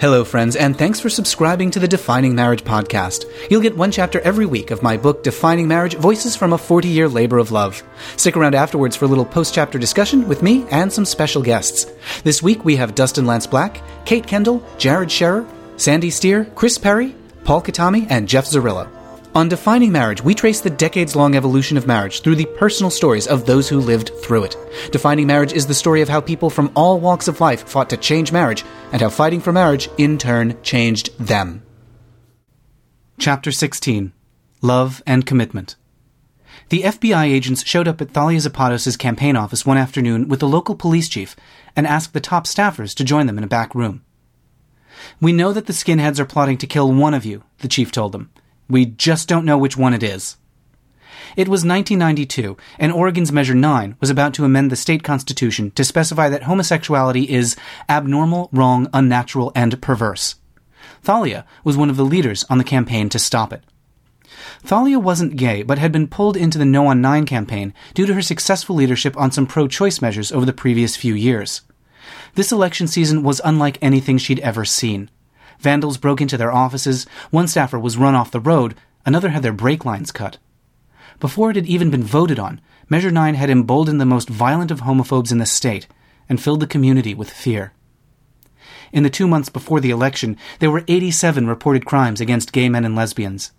[0.00, 3.26] Hello, friends, and thanks for subscribing to the Defining Marriage podcast.
[3.50, 6.88] You'll get one chapter every week of my book, Defining Marriage Voices from a 40
[6.88, 7.82] Year Labor of Love.
[8.16, 11.84] Stick around afterwards for a little post chapter discussion with me and some special guests.
[12.24, 17.14] This week we have Dustin Lance Black, Kate Kendell, Jared Scherer, Sandy Stier, Kris Perry,
[17.44, 18.88] Paul Katami, and Jeff Zarrillo.
[19.32, 23.28] On Defining Marriage, we trace the decades long evolution of marriage through the personal stories
[23.28, 24.56] of those who lived through it.
[24.90, 27.96] Defining Marriage is the story of how people from all walks of life fought to
[27.96, 31.62] change marriage, and how fighting for marriage, in turn, changed them.
[33.20, 34.12] Chapter 16
[34.62, 35.76] Love and Commitment.
[36.70, 40.74] The FBI agents showed up at Thalia Zepatos' campaign office one afternoon with the local
[40.74, 41.36] police chief
[41.76, 44.02] and asked the top staffers to join them in a back room.
[45.20, 48.10] We know that the skinheads are plotting to kill one of you, the chief told
[48.10, 48.30] them.
[48.70, 50.36] We just don't know which one it is.
[51.36, 55.84] It was 1992, and Oregon's Measure 9 was about to amend the state constitution to
[55.84, 57.56] specify that homosexuality is
[57.88, 60.36] abnormal, wrong, unnatural, and perverse.
[61.02, 63.64] Thalia was one of the leaders on the campaign to stop it.
[64.62, 68.14] Thalia wasn't gay, but had been pulled into the No on 9 campaign due to
[68.14, 71.62] her successful leadership on some pro choice measures over the previous few years.
[72.34, 75.10] This election season was unlike anything she'd ever seen.
[75.60, 79.52] Vandals broke into their offices, one staffer was run off the road, another had their
[79.52, 80.38] brake lines cut.
[81.18, 84.80] Before it had even been voted on, Measure 9 had emboldened the most violent of
[84.80, 85.86] homophobes in the state
[86.30, 87.72] and filled the community with fear.
[88.90, 92.86] In the two months before the election, there were 87 reported crimes against gay men
[92.86, 93.52] and lesbians.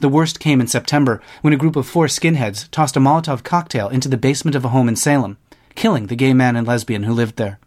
[0.00, 3.88] The worst came in September when a group of four skinheads tossed a Molotov cocktail
[3.88, 5.38] into the basement of a home in Salem,
[5.74, 7.58] killing the gay man and lesbian who lived there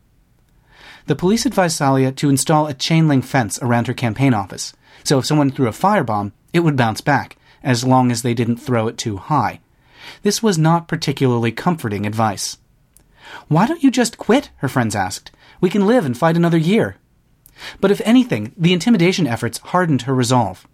[1.07, 5.19] the police advised Thalia to install a chain link fence around her campaign office, so
[5.19, 8.87] if someone threw a firebomb, it would bounce back, as long as they didn't throw
[8.87, 9.59] it too high.
[10.23, 12.57] This was not particularly comforting advice.
[13.47, 14.49] Why don't you just quit?
[14.57, 15.31] her friends asked.
[15.59, 16.97] We can live and fight another year.
[17.79, 20.67] But if anything, the intimidation efforts hardened her resolve.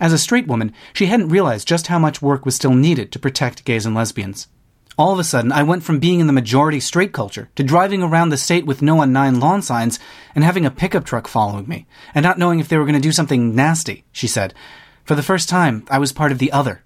[0.00, 3.18] As a straight woman, she hadn't realized just how much work was still needed to
[3.18, 4.48] protect gays and lesbians.
[4.98, 8.02] All of a sudden, I went from being in the majority straight culture to driving
[8.02, 9.98] around the state with no nine lawn signs
[10.34, 13.00] and having a pickup truck following me, and not knowing if they were going to
[13.00, 14.52] do something nasty, she said.
[15.04, 16.84] For the first time, I was part of the other.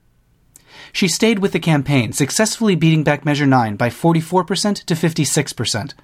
[0.92, 5.94] She stayed with the campaign, successfully beating back Measure 9 by 44% to 56%.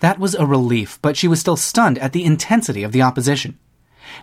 [0.00, 3.58] That was a relief, but she was still stunned at the intensity of the opposition.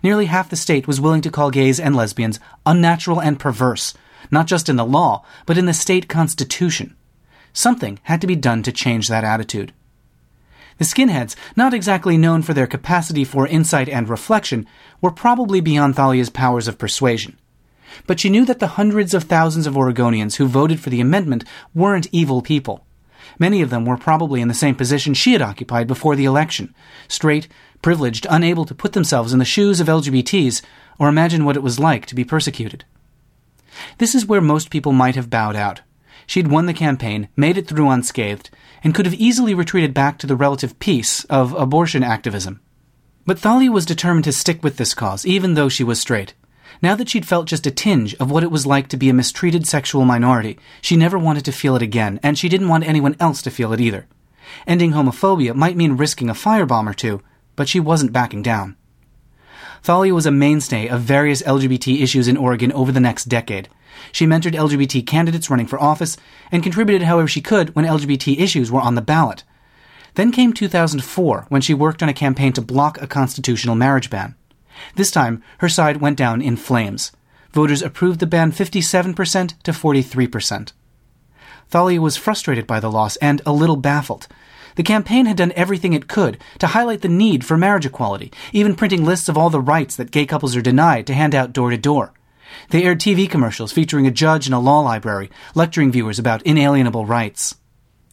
[0.04, 3.96] Nearly half the state was willing to call gays and lesbians unnatural and perverse,
[4.30, 6.96] not just in the law, but in the state constitution.
[7.56, 9.74] Something had to be done to change that attitude.
[10.78, 14.68] The skinheads, not exactly known for their capacity for insight and reflection,
[15.00, 17.40] were probably beyond Thalia's powers of persuasion.
[18.08, 21.46] But she knew that the hundreds of thousands of Oregonians who voted for the amendment
[21.74, 22.86] weren't evil people.
[23.40, 26.76] Many of them were probably in the same position she had occupied before the election
[27.08, 27.48] straight,
[27.82, 30.62] privileged, unable to put themselves in the shoes of LGBTs
[31.00, 32.84] or imagine what it was like to be persecuted.
[33.98, 35.80] This is where most people might have bowed out.
[36.28, 38.50] She'd won the campaign, made it through unscathed,
[38.84, 42.62] and could have easily retreated back to the relative peace of abortion activism.
[43.26, 46.34] But Thalia was determined to stick with this cause, even though she was straight.
[46.82, 49.14] Now that she'd felt just a tinge of what it was like to be a
[49.14, 53.16] mistreated sexual minority, she never wanted to feel it again, and she didn't want anyone
[53.20, 54.08] else to feel it either.
[54.68, 57.22] Ending homophobia might mean risking a firebomb or two,
[57.56, 58.76] but she wasn't backing down.
[59.82, 63.70] Thalia was a mainstay of various LGBT issues in Oregon over the next decade,
[64.12, 66.18] she mentored LGBT candidates running for office
[66.52, 69.44] and contributed however she could when LGBT issues were on the ballot.
[70.16, 74.36] Then came 2004 when she worked on a campaign to block a constitutional marriage ban.
[74.96, 77.12] This time, her side went down in flames.
[77.52, 80.72] Voters approved the ban 57% to 43%.
[81.68, 84.28] Thalia was frustrated by the loss and a little baffled.
[84.76, 88.76] The campaign had done everything it could to highlight the need for marriage equality, even
[88.76, 91.70] printing lists of all the rights that gay couples are denied to hand out door
[91.70, 92.14] to door.
[92.70, 97.06] They aired TV commercials featuring a judge in a law library, lecturing viewers about inalienable
[97.06, 97.56] rights.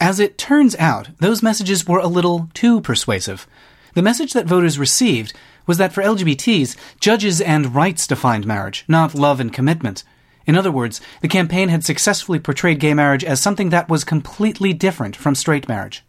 [0.00, 3.46] As it turns out, those messages were a little too persuasive.
[3.94, 5.32] The message that voters received
[5.66, 10.02] was that for LGBTs, judges and rights defined marriage, not love and commitment.
[10.46, 14.72] In other words, the campaign had successfully portrayed gay marriage as something that was completely
[14.72, 16.02] different from straight marriage.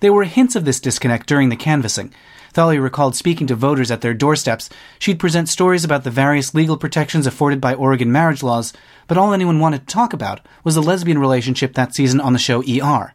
[0.00, 2.12] There were hints of this disconnect during the canvassing,
[2.52, 4.68] Thalia recalled speaking to voters at their doorsteps.
[4.98, 8.74] She'd present stories about the various legal protections afforded by Oregon marriage laws,
[9.08, 12.38] but all anyone wanted to talk about was the lesbian relationship that season on the
[12.38, 13.14] show ER.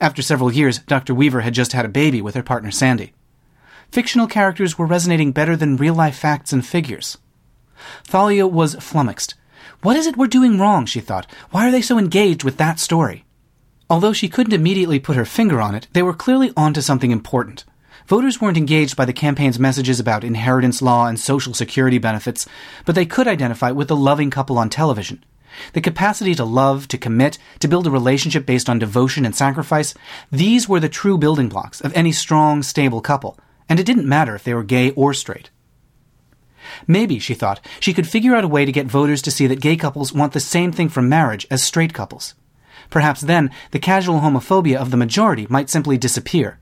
[0.00, 1.12] After several years, Dr.
[1.12, 3.14] Weaver had just had a baby with her partner Sandy.
[3.90, 7.18] Fictional characters were resonating better than real life facts and figures.
[8.04, 9.34] Thalia was flummoxed.
[9.82, 10.86] What is it we're doing wrong?
[10.86, 11.26] she thought.
[11.50, 13.24] Why are they so engaged with that story?
[13.90, 17.64] Although she couldn't immediately put her finger on it, they were clearly onto something important.
[18.06, 22.46] Voters weren't engaged by the campaign's messages about inheritance law and social security benefits,
[22.84, 25.24] but they could identify with the loving couple on television.
[25.72, 29.94] The capacity to love, to commit, to build a relationship based on devotion and sacrifice,
[30.30, 33.38] these were the true building blocks of any strong, stable couple,
[33.68, 35.50] and it didn't matter if they were gay or straight.
[36.86, 39.60] Maybe, she thought, she could figure out a way to get voters to see that
[39.60, 42.34] gay couples want the same thing from marriage as straight couples.
[42.90, 46.58] Perhaps then the casual homophobia of the majority might simply disappear.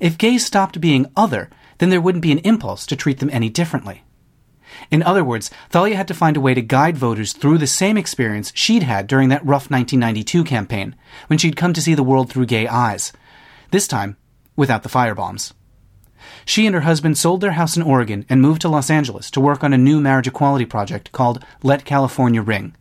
[0.00, 3.48] If gays stopped being other, then there wouldn't be an impulse to treat them any
[3.48, 4.04] differently.
[4.90, 7.96] In other words, Thalia had to find a way to guide voters through the same
[7.96, 10.94] experience she'd had during that rough 1992 campaign,
[11.26, 13.12] when she'd come to see the world through gay eyes.
[13.70, 14.16] This time,
[14.56, 15.52] without the firebombs.
[16.44, 19.40] She and her husband sold their house in Oregon and moved to Los Angeles to
[19.40, 22.76] work on a new marriage equality project called Let California Ring.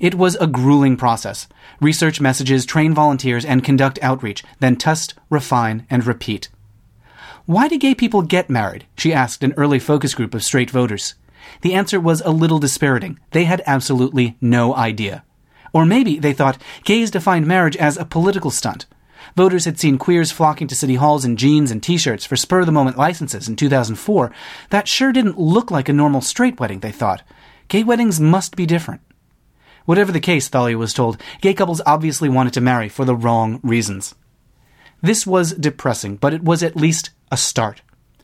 [0.00, 1.48] It was a grueling process.
[1.80, 6.48] Research messages, train volunteers, and conduct outreach, then test, refine, and repeat.
[7.46, 8.86] Why do gay people get married?
[8.96, 11.14] She asked an early focus group of straight voters.
[11.62, 13.18] The answer was a little dispiriting.
[13.30, 15.24] They had absolutely no idea.
[15.72, 18.86] Or maybe they thought gays defined marriage as a political stunt.
[19.36, 23.48] Voters had seen queers flocking to city halls in jeans and t-shirts for spur-of-the-moment licenses
[23.48, 24.32] in 2004.
[24.70, 27.22] That sure didn't look like a normal straight wedding, they thought.
[27.68, 29.00] Gay weddings must be different.
[29.90, 33.58] Whatever the case, Thalia was told, gay couples obviously wanted to marry for the wrong
[33.64, 34.14] reasons.
[35.02, 37.82] This was depressing, but it was at least a start.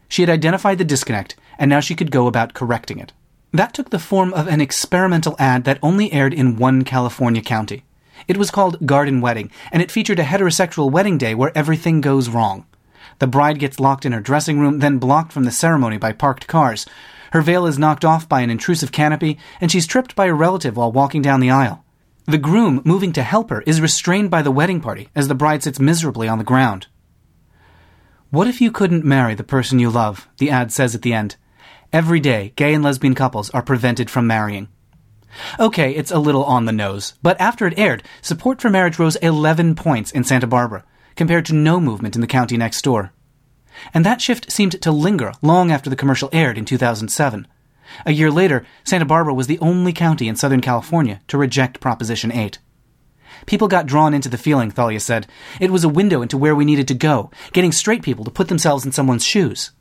[0.08, 3.12] She had identified the disconnect, and now she could go about correcting it.
[3.50, 7.82] That took the form of an experimental ad that only aired in one California county.
[8.28, 12.28] It was called Garden Wedding, and it featured a heterosexual wedding day where everything goes
[12.28, 12.64] wrong.
[13.18, 16.46] The bride gets locked in her dressing room, then blocked from the ceremony by parked
[16.46, 16.86] cars.
[17.32, 20.76] Her veil is knocked off by an intrusive canopy, and she's tripped by a relative
[20.76, 21.84] while walking down the aisle.
[22.26, 25.62] The groom, moving to help her, is restrained by the wedding party as the bride
[25.62, 26.88] sits miserably on the ground.
[28.30, 30.28] What if you couldn't marry the person you love?
[30.38, 31.36] The ad says at the end.
[31.92, 34.68] Every day, gay and lesbian couples are prevented from marrying.
[35.60, 39.16] Okay, it's a little on the nose, but after it aired, support for marriage rose
[39.16, 40.84] 11 points in Santa Barbara,
[41.14, 43.12] compared to no movement in the county next door.
[43.92, 47.46] And that shift seemed to linger long after the commercial aired in 2007.
[48.04, 52.32] A year later, Santa Barbara was the only county in Southern California to reject Proposition
[52.32, 52.58] 8.
[53.44, 55.26] People got drawn into the feeling, Thalia said.
[55.60, 58.48] It was a window into where we needed to go, getting straight people to put
[58.48, 59.72] themselves in someone's shoes.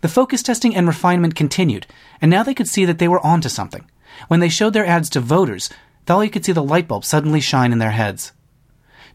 [0.00, 1.86] The focus testing and refinement continued,
[2.20, 3.90] and now they could see that they were onto something.
[4.28, 5.68] When they showed their ads to voters,
[6.06, 8.32] Thalia could see the light bulb suddenly shine in their heads.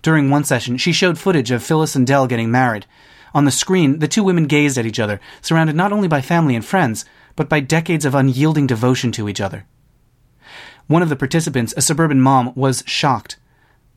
[0.01, 2.85] During one session, she showed footage of Phyllis and Del getting married.
[3.33, 6.55] On the screen, the two women gazed at each other, surrounded not only by family
[6.55, 9.65] and friends, but by decades of unyielding devotion to each other.
[10.87, 13.37] One of the participants, a suburban mom, was shocked.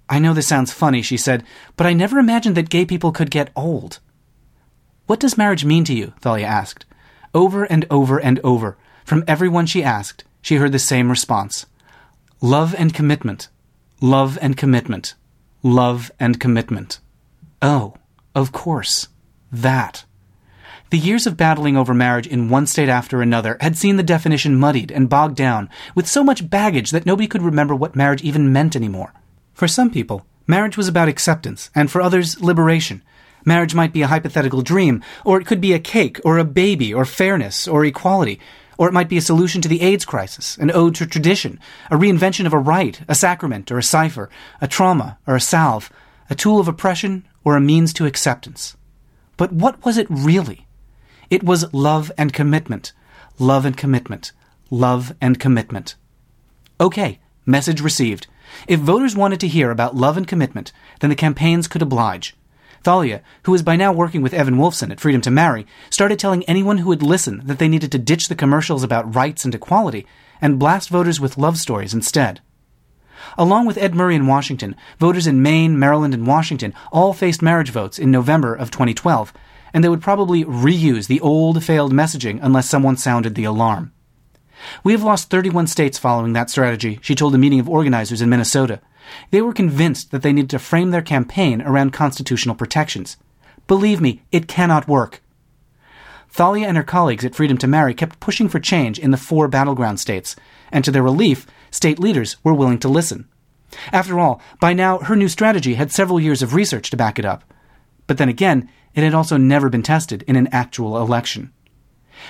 [0.08, 1.44] I know this sounds funny, she said,
[1.76, 3.98] but I never imagined that gay people could get old.
[5.06, 6.14] What does marriage mean to you?
[6.20, 6.86] Thalia asked.
[7.34, 11.66] Over and over and over, from everyone she asked, she heard the same response
[12.40, 13.48] Love and commitment.
[14.00, 15.14] Love and commitment.
[15.62, 17.00] Love and commitment.
[17.60, 17.94] Oh,
[18.34, 19.08] of course.
[19.52, 20.04] That.
[20.90, 24.56] The years of battling over marriage in one state after another had seen the definition
[24.56, 28.52] muddied and bogged down with so much baggage that nobody could remember what marriage even
[28.52, 29.12] meant anymore.
[29.52, 33.02] For some people, marriage was about acceptance, and for others, liberation.
[33.44, 36.94] Marriage might be a hypothetical dream, or it could be a cake, or a baby,
[36.94, 38.38] or fairness, or equality,
[38.78, 41.58] or it might be a solution to the AIDS crisis, an ode to tradition,
[41.90, 45.90] a reinvention of a rite, a sacrament, or a cipher, a trauma, or a salve,
[46.30, 48.75] a tool of oppression, or a means to acceptance.
[49.36, 50.66] But what was it really?
[51.28, 52.92] It was love and commitment,
[53.38, 54.32] love and commitment,
[54.70, 55.96] love and commitment.
[56.80, 58.26] Okay, message received.
[58.68, 62.36] If voters wanted to hear about love and commitment, then the campaigns could oblige.
[62.82, 66.44] Thalia, who was by now working with Evan Wolfson at Freedom to Marry, started telling
[66.44, 70.06] anyone who would listen that they needed to ditch the commercials about rights and equality
[70.40, 72.40] and blast voters with love stories instead.
[73.38, 77.70] Along with Ed Murray in Washington, voters in Maine, Maryland, and Washington all faced marriage
[77.70, 79.32] votes in November of 2012,
[79.72, 83.92] and they would probably reuse the old failed messaging unless someone sounded the alarm.
[84.82, 88.30] We have lost 31 states following that strategy, she told a meeting of organizers in
[88.30, 88.80] Minnesota.
[89.30, 93.16] They were convinced that they needed to frame their campaign around constitutional protections.
[93.66, 95.22] Believe me, it cannot work.
[96.30, 99.48] Thalia and her colleagues at Freedom to Marry kept pushing for change in the four
[99.48, 100.36] battleground states,
[100.70, 103.28] and to their relief, state leaders were willing to listen.
[103.92, 107.24] After all, by now her new strategy had several years of research to back it
[107.24, 107.44] up.
[108.06, 111.52] But then again, it had also never been tested in an actual election.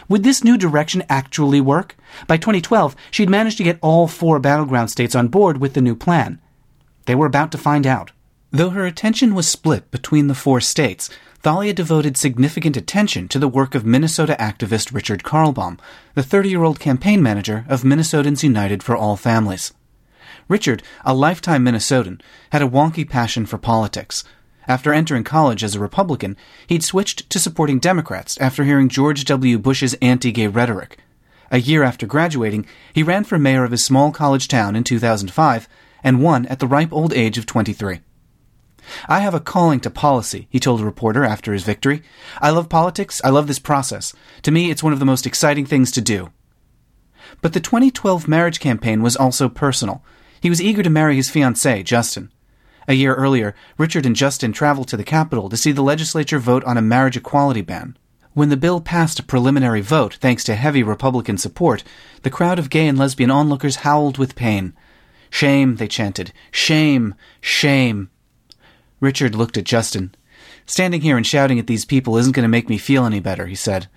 [0.08, 1.96] Would this new direction actually work?
[2.26, 5.94] By 2012, she'd managed to get all four battleground states on board with the new
[5.94, 6.40] plan.
[7.04, 8.12] They were about to find out.
[8.50, 11.10] Though her attention was split between the four states,
[11.46, 15.78] Thalia devoted significant attention to the work of Minnesota activist Richard Carlbom,
[16.14, 19.72] the 30 year old campaign manager of Minnesotans United for All Families.
[20.48, 24.24] Richard, a lifetime Minnesotan, had a wonky passion for politics.
[24.66, 26.36] After entering college as a Republican,
[26.66, 29.56] he'd switched to supporting Democrats after hearing George W.
[29.56, 30.98] Bush's anti gay rhetoric.
[31.52, 35.68] A year after graduating, he ran for mayor of his small college town in 2005
[36.02, 38.00] and won at the ripe old age of 23.
[39.08, 42.02] I have a calling to policy, he told a reporter after his victory.
[42.40, 43.20] I love politics.
[43.24, 44.14] I love this process.
[44.42, 46.30] To me, it's one of the most exciting things to do.
[47.42, 50.04] But the 2012 marriage campaign was also personal.
[50.40, 52.30] He was eager to marry his fiancée, Justin.
[52.88, 56.62] A year earlier, Richard and Justin traveled to the Capitol to see the legislature vote
[56.64, 57.96] on a marriage equality ban.
[58.32, 61.82] When the bill passed a preliminary vote, thanks to heavy Republican support,
[62.22, 64.74] the crowd of gay and lesbian onlookers howled with pain.
[65.30, 66.32] Shame, they chanted.
[66.50, 67.14] Shame!
[67.40, 68.10] Shame!
[69.00, 70.14] Richard looked at Justin.
[70.64, 73.46] Standing here and shouting at these people isn't going to make me feel any better,
[73.46, 73.88] he said.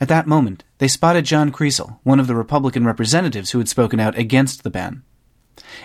[0.00, 3.98] At that moment, they spotted John Kriesel, one of the Republican representatives who had spoken
[3.98, 5.02] out against the ban.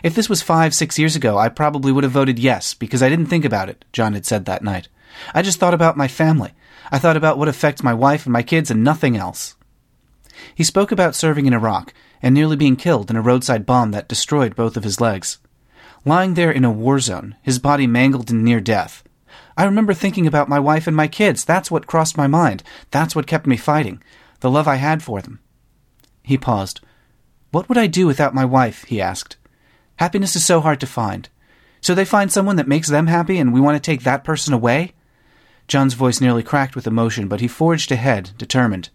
[0.04, 3.10] If this was five, six years ago, I probably would have voted yes, because I
[3.10, 4.90] didn't think about it, John had said that night.
[5.34, 6.54] I just thought about my family.
[6.92, 9.56] I thought about what affects my wife and my kids and nothing else.
[10.56, 14.08] He spoke about serving in Iraq and nearly being killed in a roadside bomb that
[14.08, 15.40] destroyed both of his legs.
[16.04, 19.04] Lying there in a war zone, his body mangled and near death.
[19.56, 21.46] I remember thinking about my wife and my kids.
[21.46, 22.64] That's what crossed my mind.
[22.90, 24.02] That's what kept me fighting.
[24.40, 25.40] The love I had for them.
[26.24, 26.82] He paused.
[27.52, 28.84] What would I do without my wife?
[28.86, 29.38] he asked.
[29.98, 31.30] Happiness is so hard to find.
[31.82, 34.54] So they find someone that makes them happy and we want to take that person
[34.54, 34.94] away?
[35.68, 38.90] John's voice nearly cracked with emotion, but he forged ahead, determined.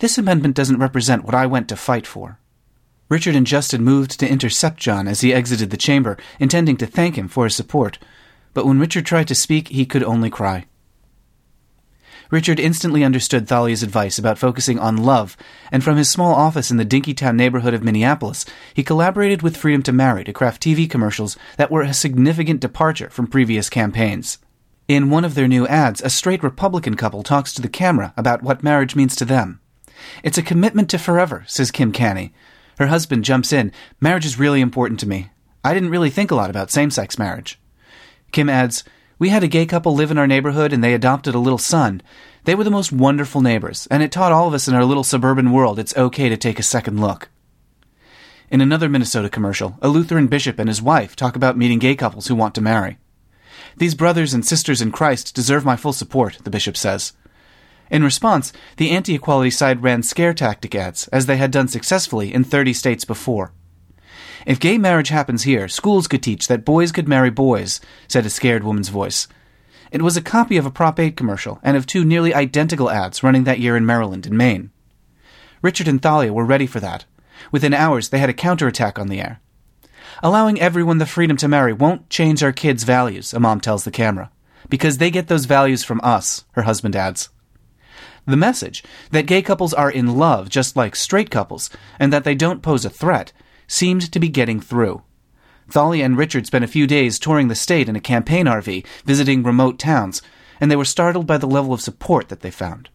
[0.00, 2.38] This amendment doesn't represent what I went to fight for.
[3.12, 7.18] Richard and Justin moved to intercept John as he exited the chamber, intending to thank
[7.18, 7.98] him for his support.
[8.54, 10.64] But when Richard tried to speak, he could only cry.
[12.30, 15.36] Richard instantly understood Thalia's advice about focusing on love,
[15.70, 19.82] and from his small office in the Dinkytown neighborhood of Minneapolis, he collaborated with Freedom
[19.82, 24.38] to Marry to craft TV commercials that were a significant departure from previous campaigns.
[24.88, 28.42] In one of their new ads, a straight Republican couple talks to the camera about
[28.42, 29.60] what marriage means to them.
[30.22, 32.32] It's a commitment to forever, says Kim Canny.
[32.78, 33.72] Her husband jumps in.
[34.00, 35.30] Marriage is really important to me.
[35.64, 37.58] I didn't really think a lot about same sex marriage.
[38.32, 38.84] Kim adds,
[39.18, 42.02] We had a gay couple live in our neighborhood and they adopted a little son.
[42.44, 45.04] They were the most wonderful neighbors, and it taught all of us in our little
[45.04, 47.28] suburban world it's okay to take a second look.
[48.50, 52.26] In another Minnesota commercial, a Lutheran bishop and his wife talk about meeting gay couples
[52.26, 52.98] who want to marry.
[53.76, 57.12] These brothers and sisters in Christ deserve my full support, the bishop says.
[57.92, 62.32] In response, the anti equality side ran scare tactic ads, as they had done successfully
[62.32, 63.52] in 30 states before.
[64.46, 68.30] If gay marriage happens here, schools could teach that boys could marry boys, said a
[68.30, 69.28] scared woman's voice.
[69.90, 73.22] It was a copy of a Prop 8 commercial and of two nearly identical ads
[73.22, 74.70] running that year in Maryland and Maine.
[75.60, 77.04] Richard and Thalia were ready for that.
[77.50, 79.42] Within hours, they had a counterattack on the air.
[80.22, 83.90] Allowing everyone the freedom to marry won't change our kids' values, a mom tells the
[83.90, 84.30] camera.
[84.70, 87.28] Because they get those values from us, her husband adds.
[88.24, 92.36] The message that gay couples are in love just like straight couples and that they
[92.36, 93.32] don't pose a threat
[93.66, 95.02] seemed to be getting through.
[95.68, 99.42] Thalia and Richard spent a few days touring the state in a campaign RV, visiting
[99.42, 100.22] remote towns,
[100.60, 102.90] and they were startled by the level of support that they found.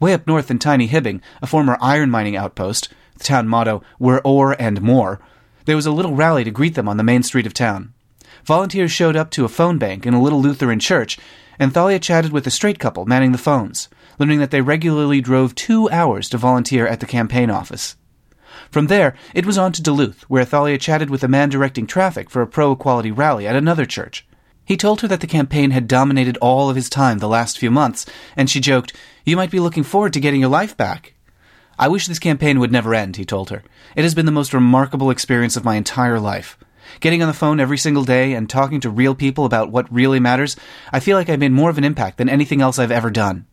[0.00, 4.20] Way up north in tiny Hibbing, a former iron mining outpost, the town motto, We're
[4.24, 5.20] ore and more,
[5.66, 7.92] there was a little rally to greet them on the main street of town.
[8.44, 11.18] Volunteers showed up to a phone bank in a little Lutheran church,
[11.58, 15.54] and Thalia chatted with a straight couple manning the phones learning that they regularly drove
[15.54, 17.96] two hours to volunteer at the campaign office.
[18.70, 22.30] From there, it was on to Duluth, where Thalia chatted with a man directing traffic
[22.30, 24.26] for a pro equality rally at another church.
[24.64, 27.70] He told her that the campaign had dominated all of his time the last few
[27.70, 28.04] months,
[28.36, 28.92] and she joked,
[29.24, 31.14] You might be looking forward to getting your life back.
[31.78, 33.62] I wish this campaign would never end, he told her.
[33.94, 36.58] It has been the most remarkable experience of my entire life.
[37.00, 40.18] Getting on the phone every single day and talking to real people about what really
[40.18, 40.56] matters,
[40.92, 43.46] I feel like I made more of an impact than anything else I've ever done.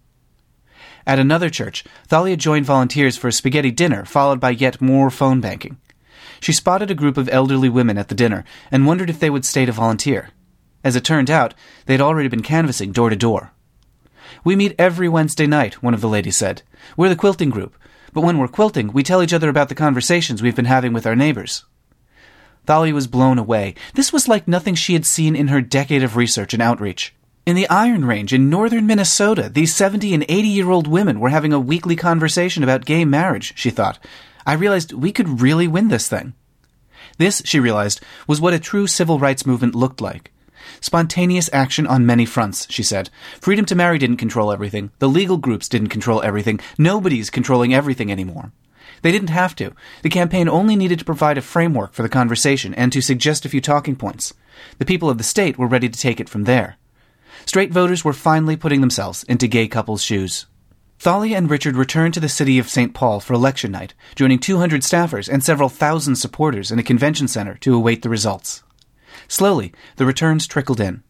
[1.06, 5.42] At another church, Thalia joined volunteers for a spaghetti dinner, followed by yet more phone
[5.42, 5.78] banking.
[6.40, 9.46] She spotted a group of elderly women at the dinner and wondered if they would
[9.46, 10.30] stay to volunteer.
[10.84, 11.54] As it turned out,
[11.86, 13.52] they had already been canvassing door to door.
[14.44, 16.64] We meet every Wednesday night, one of the ladies said.
[16.98, 17.78] We're the quilting group,
[18.14, 21.06] but when we're quilting, we tell each other about the conversations we've been having with
[21.06, 21.66] our neighbors.
[22.66, 23.76] Thalia was blown away.
[23.94, 27.14] This was like nothing she had seen in her decade of research and outreach.
[27.46, 31.28] In the Iron Range in northern Minnesota, these 70 and 80 year old women were
[31.28, 34.00] having a weekly conversation about gay marriage, she thought.
[34.46, 36.36] I realized we could really win this thing.
[37.18, 40.32] This, she realized, was what a true civil rights movement looked like.
[40.80, 43.10] Spontaneous action on many fronts, she said.
[43.42, 44.92] Freedom to marry didn't control everything.
[45.00, 46.62] The legal groups didn't control everything.
[46.78, 48.54] Nobody's controlling everything anymore.
[49.02, 49.74] They didn't have to.
[50.02, 53.50] The campaign only needed to provide a framework for the conversation and to suggest a
[53.50, 54.34] few talking points.
[54.78, 56.78] The people of the state were ready to take it from there.
[57.46, 60.46] Straight voters were finally putting themselves into gay couples' shoes.
[61.00, 62.94] Thalia and Richard returned to the city of St.
[62.94, 67.56] Paul for election night, joining 200 staffers and several thousand supporters in a convention center
[67.56, 68.64] to await the results.
[69.28, 71.04] Slowly, the returns trickled in.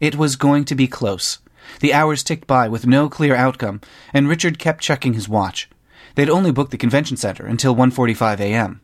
[0.00, 1.38] It was going to be close.
[1.80, 3.80] The hours ticked by with no clear outcome,
[4.12, 5.68] and Richard kept checking his watch.
[6.14, 8.80] They'd only booked the convention center until 1:45 a.m.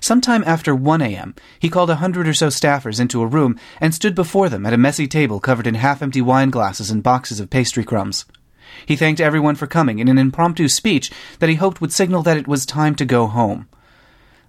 [0.00, 3.94] Sometime after 1 a.m., he called a hundred or so staffers into a room and
[3.94, 7.50] stood before them at a messy table covered in half-empty wine glasses and boxes of
[7.50, 8.24] pastry crumbs.
[8.86, 12.36] He thanked everyone for coming in an impromptu speech that he hoped would signal that
[12.36, 13.68] it was time to go home.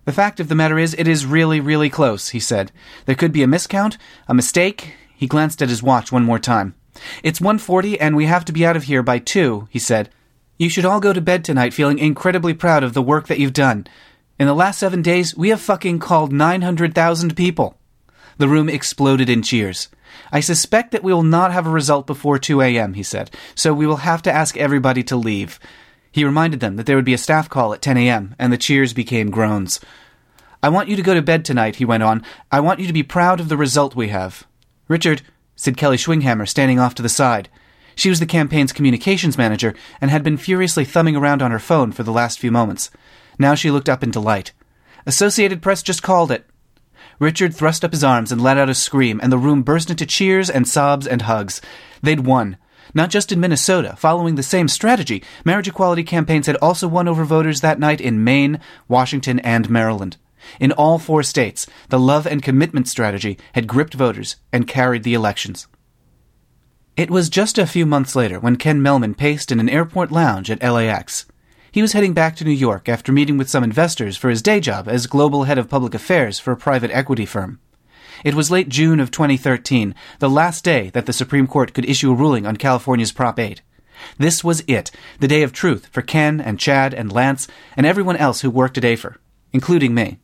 [0.06, 2.72] The fact of the matter is, it is really, really close, he said.
[3.06, 4.96] There could be a miscount, a mistake.
[5.16, 6.76] He glanced at his watch one more time.
[7.24, 10.10] It's 1.40 and we have to be out of here by 2, he said.
[10.58, 13.54] You should all go to bed tonight feeling incredibly proud of the work that you've
[13.54, 13.88] done.
[14.44, 17.78] In the last seven days, we have fucking called 900,000 people.
[18.38, 19.88] The room exploded in cheers.
[20.34, 23.74] I suspect that we will not have a result before 2 a.m., he said, so
[23.74, 25.62] we will have to ask everybody to leave.
[26.12, 28.58] He reminded them that there would be a staff call at 10 a.m., and the
[28.58, 29.80] cheers became groans.
[30.62, 32.22] I want you to go to bed tonight, he went on.
[32.52, 34.46] I want you to be proud of the result we have.
[34.90, 35.22] Richard,
[35.56, 37.48] said Kelly Schwinghammer, standing off to the side.
[37.96, 41.94] She was the campaign's communications manager and had been furiously thumbing around on her phone
[41.94, 42.92] for the last few moments.
[43.38, 44.52] Now she looked up in delight.
[45.06, 46.46] Associated Press just called it.
[47.20, 50.06] Richard thrust up his arms and let out a scream, and the room burst into
[50.06, 51.62] cheers and sobs and hugs.
[52.02, 52.58] They'd won.
[52.94, 57.24] Not just in Minnesota, following the same strategy, marriage equality campaigns had also won over
[57.24, 60.18] voters that night in Maine, Washington, and Maryland.
[60.60, 65.14] In all four states, the love and commitment strategy had gripped voters and carried the
[65.14, 65.68] elections.
[66.96, 70.52] It was just a few months later when Ken Mehlman paced in an airport lounge
[70.52, 71.26] at LAX.
[71.74, 74.60] He was heading back to New York after meeting with some investors for his day
[74.60, 77.60] job as global head of public affairs for a private equity firm.
[78.24, 82.12] It was late June of 2013, the last day that the Supreme Court could issue
[82.12, 83.64] a ruling on California's Prop 8.
[84.20, 88.18] This was it, the day of truth for Ken and Chad and Lance and everyone
[88.18, 89.18] else who worked at AFER,
[89.52, 90.20] including me.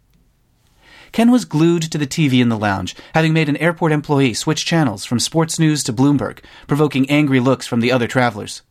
[1.11, 4.67] Ken was glued to the TV in the lounge, having made an airport employee switch
[4.67, 8.61] channels from sports news to Bloomberg, provoking angry looks from the other travelers.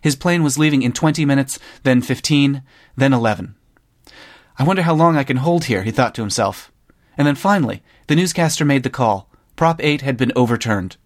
[0.00, 2.62] His plane was leaving in 20 minutes, then 15,
[2.96, 3.54] then 11.
[4.58, 6.72] I wonder how long I can hold here, he thought to himself.
[7.18, 9.30] And then finally, the newscaster made the call.
[9.54, 10.96] Prop 8 had been overturned.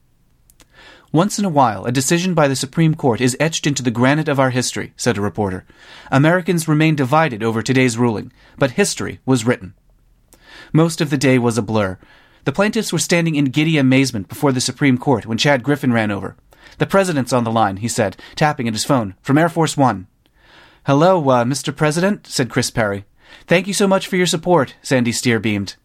[1.13, 4.29] Once in a while, a decision by the Supreme Court is etched into the granite
[4.29, 5.65] of our history, said a reporter.
[6.13, 9.75] Americans remain divided over today's ruling, but history was written.
[10.73, 11.99] Most of the day was a blur.
[12.45, 16.13] The plaintiffs were standing in giddy amazement before the Supreme Court when Chad Griffin ran
[16.13, 16.37] over.
[16.81, 20.07] The president's on the line, he said, tapping at his phone, from Air Force One.
[20.87, 21.77] Hello, uh, Mr.
[21.77, 23.05] President, said Kris Perry.
[23.47, 25.77] Thank you so much for your support, Sandy Stier beamed.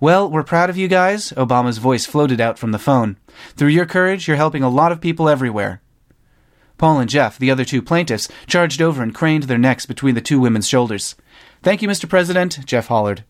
[0.00, 3.18] Well, we're proud of you guys, Obama's voice floated out from the phone.
[3.56, 5.82] Through your courage, you're helping a lot of people everywhere.
[6.78, 10.22] Paul and Jeff, the other two plaintiffs, charged over and craned their necks between the
[10.22, 11.14] two women's shoulders.
[11.62, 12.08] Thank you, Mr.
[12.08, 13.22] President, Jeff hollered.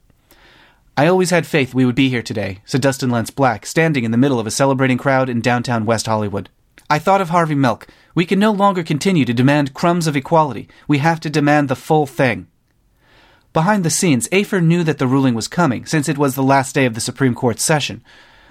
[0.97, 4.13] I always had faith we would be here today, said Dustin Lance Black, standing in
[4.13, 6.49] the middle of a celebrating crowd in downtown West Hollywood.
[6.91, 7.87] I thought of Harvey Milk.
[8.15, 10.69] We can no longer continue to demand crumbs of equality.
[10.87, 12.47] We have to demand the full thing.
[13.53, 16.75] Behind the scenes, AFER knew that the ruling was coming, since it was the last
[16.75, 18.03] day of the Supreme Court session.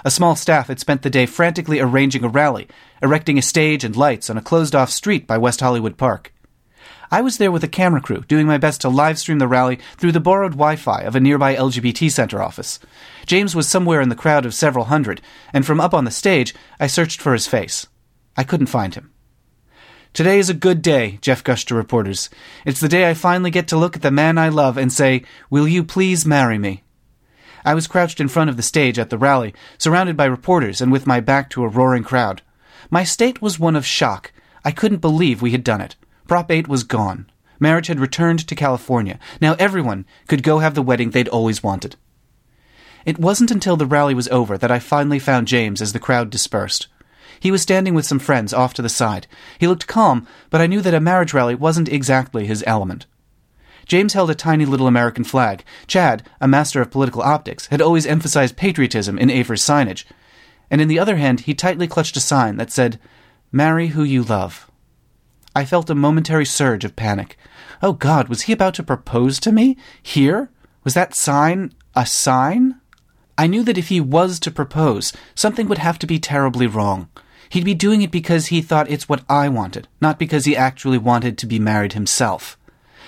[0.05, 2.67] A small staff had spent the day frantically arranging a rally,
[3.01, 6.31] erecting a stage and lights on a closed off street by West Hollywood Park.
[7.09, 9.79] I was there with a camera crew, doing my best to live stream the rally
[9.97, 12.79] through the borrowed Wi Fi of a nearby LGBT center office.
[13.25, 15.21] James was somewhere in the crowd of several hundred,
[15.51, 17.87] and from up on the stage, I searched for his face.
[18.37, 19.11] I couldn't find him.
[20.13, 22.29] Today is a good day, Jeff gushed to reporters.
[22.65, 25.23] It's the day I finally get to look at the man I love and say,
[25.49, 26.83] Will you please marry me?
[27.65, 30.91] I was crouched in front of the stage at the rally, surrounded by reporters and
[30.91, 32.41] with my back to a roaring crowd.
[32.89, 34.31] My state was one of shock.
[34.63, 35.95] I couldn't believe we had done it.
[36.27, 37.29] Prop 8 was gone.
[37.59, 39.19] Marriage had returned to California.
[39.41, 41.95] Now everyone could go have the wedding they'd always wanted.
[43.05, 46.29] It wasn't until the rally was over that I finally found James as the crowd
[46.29, 46.87] dispersed.
[47.39, 49.27] He was standing with some friends off to the side.
[49.59, 53.05] He looked calm, but I knew that a marriage rally wasn't exactly his element.
[53.85, 55.63] James held a tiny little American flag.
[55.87, 60.03] Chad, a master of political optics, had always emphasized patriotism in AFER's signage.
[60.69, 62.99] And in the other hand, he tightly clutched a sign that said,
[63.51, 64.69] Marry who you love.
[65.55, 67.37] I felt a momentary surge of panic.
[67.81, 69.77] Oh God, was he about to propose to me?
[70.03, 70.49] Here?
[70.83, 72.79] Was that sign a sign?
[73.37, 77.09] I knew that if he was to propose, something would have to be terribly wrong.
[77.49, 80.97] He'd be doing it because he thought it's what I wanted, not because he actually
[80.97, 82.57] wanted to be married himself.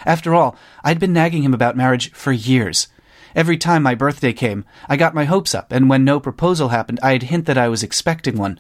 [0.06, 2.88] After all, I'd been nagging him about marriage for years.
[3.36, 7.00] Every time my birthday came, I got my hopes up, and when no proposal happened,
[7.04, 8.60] I'd hint that I was expecting one.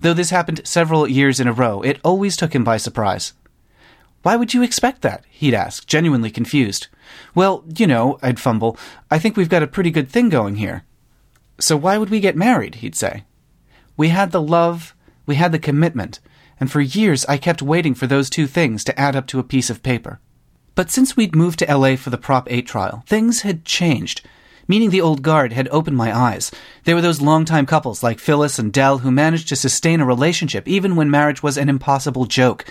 [0.00, 3.32] Though this happened several years in a row, it always took him by surprise.
[4.22, 5.24] Why would you expect that?
[5.30, 6.88] he'd ask, genuinely confused.
[7.34, 8.76] Well, you know, I'd fumble,
[9.10, 10.84] I think we've got a pretty good thing going here.
[11.60, 12.76] So why would we get married?
[12.76, 13.24] he'd say.
[13.96, 14.94] We had the love,
[15.28, 16.18] we had the commitment,
[16.58, 19.44] and for years I kept waiting for those two things to add up to a
[19.44, 20.18] piece of paper.
[20.74, 24.22] But since we'd moved to LA for the Prop 8 trial, things had changed.
[24.66, 26.50] Meeting the old guard had opened my eyes.
[26.84, 30.66] There were those longtime couples like Phyllis and Del who managed to sustain a relationship
[30.66, 32.64] even when marriage was an impossible joke.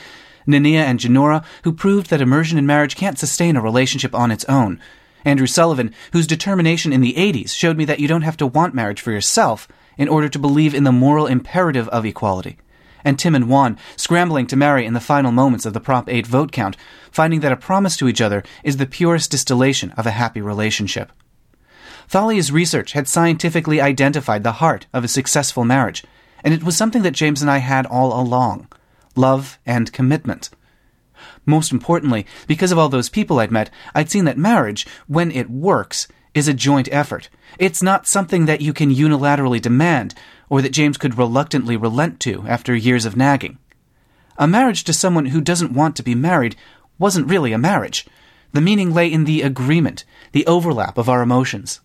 [0.48, 4.46] Nania and Janora, who proved that immersion in marriage can't sustain a relationship on its
[4.46, 4.80] own.
[5.26, 8.74] Andrew Sullivan, whose determination in the 80s showed me that you don't have to want
[8.74, 9.67] marriage for yourself
[9.98, 12.58] in order to believe in the moral imperative of equality
[13.08, 16.28] and Tim and Juan scrambling to marry in the final moments of the Prop 8
[16.28, 16.76] vote count,
[17.10, 21.12] finding that a promise to each other is the purest distillation of a happy relationship.
[22.10, 26.04] Thalia's research had scientifically identified the heart of a successful marriage,
[26.44, 28.68] and it was something that James and I had all along
[29.16, 30.50] love and commitment.
[31.46, 35.50] Most importantly, because of all those people I'd met, I'd seen that marriage, when it
[35.50, 37.30] works, is a joint effort.
[37.60, 40.13] It's not something that you can unilaterally demand,
[40.50, 43.58] or that James could reluctantly relent to after years of nagging.
[44.38, 46.56] A marriage to someone who doesn't want to be married
[47.00, 48.06] wasn't really a marriage.
[48.54, 51.82] The meaning lay in the agreement, the overlap of our emotions.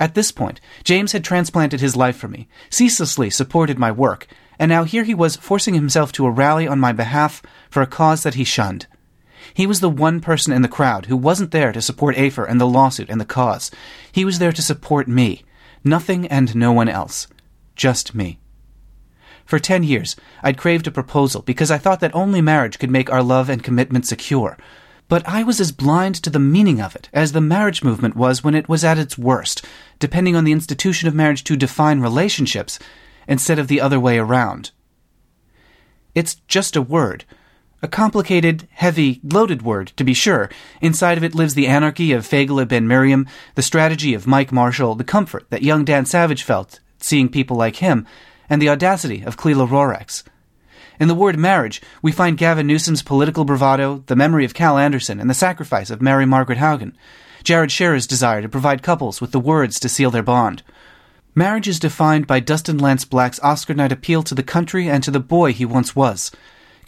[0.00, 4.26] At this point, James had transplanted his life for me, ceaselessly supported my work,
[4.58, 7.86] and now here he was forcing himself to a rally on my behalf for a
[7.86, 8.86] cause that he shunned.
[9.58, 12.60] He was the one person in the crowd who wasn't there to support Afer and
[12.60, 13.72] the lawsuit and the cause.
[14.12, 15.42] He was there to support me.
[15.82, 17.26] Nothing and no one else
[17.74, 18.38] just me.
[19.44, 23.10] For ten years, I'd craved a proposal because I thought that only marriage could make
[23.10, 24.56] our love and commitment secure.
[25.08, 28.44] But I was as blind to the meaning of it as the marriage movement was
[28.44, 29.64] when it was at its worst,
[29.98, 32.78] depending on the institution of marriage to define relationships
[33.26, 34.70] instead of the other way around.
[36.14, 37.24] It's just a word.
[37.80, 40.50] A complicated, heavy, loaded word, to be sure.
[40.80, 44.96] Inside of it lives the anarchy of Faygele ben Miriam, the strategy of Mike Marshall,
[44.96, 48.04] the comfort that young Dan Savage felt seeing people like him,
[48.50, 50.24] and the audacity of Clela Rorex.
[50.98, 55.20] In the word marriage, we find Gavin Newsom's political bravado, the memory of Cal Anderson,
[55.20, 56.94] and the sacrifice of Mary Margaret Haugen.
[57.44, 60.64] Jared Sherr's desire to provide couples with the words to seal their bond.
[61.36, 65.12] Marriage is defined by Dustin Lance Black's Oscar night appeal to the country and to
[65.12, 66.32] the boy he once was.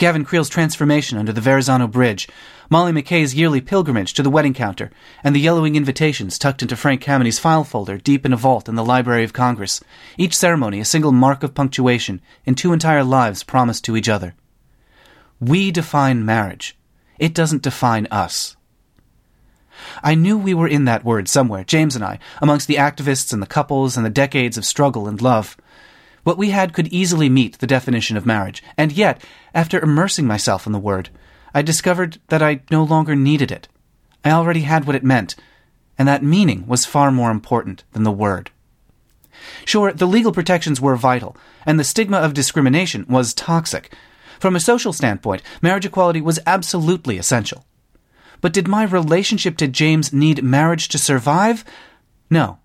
[0.00, 2.26] Gavin Creel's transformation under the Verrazano Bridge,
[2.70, 4.90] Molly McKay's yearly pilgrimage to the wedding counter,
[5.22, 8.76] and the yellowing invitations tucked into Frank Kameny's file folder deep in a vault in
[8.76, 9.82] the Library of Congress,
[10.16, 14.34] each ceremony a single mark of punctuation in two entire lives promised to each other.
[15.38, 16.78] We define marriage.
[17.18, 18.56] It doesn't define us.
[20.02, 23.42] I knew we were in that word somewhere, James and I, amongst the activists and
[23.42, 25.58] the couples and the decades of struggle and love.
[26.22, 29.22] What we had could easily meet the definition of marriage, and yet,
[29.54, 31.09] after immersing myself in the word,
[31.54, 33.68] I discovered that I no longer needed it.
[34.24, 35.35] I already had what it meant,
[35.98, 38.50] and that meaning was far more important than the word.
[39.64, 43.94] Sure, the legal protections were vital, and the stigma of discrimination was toxic.
[44.38, 47.64] From a social standpoint, marriage equality was absolutely essential.
[48.40, 51.64] But did my relationship to James need marriage to survive?
[52.30, 52.59] No.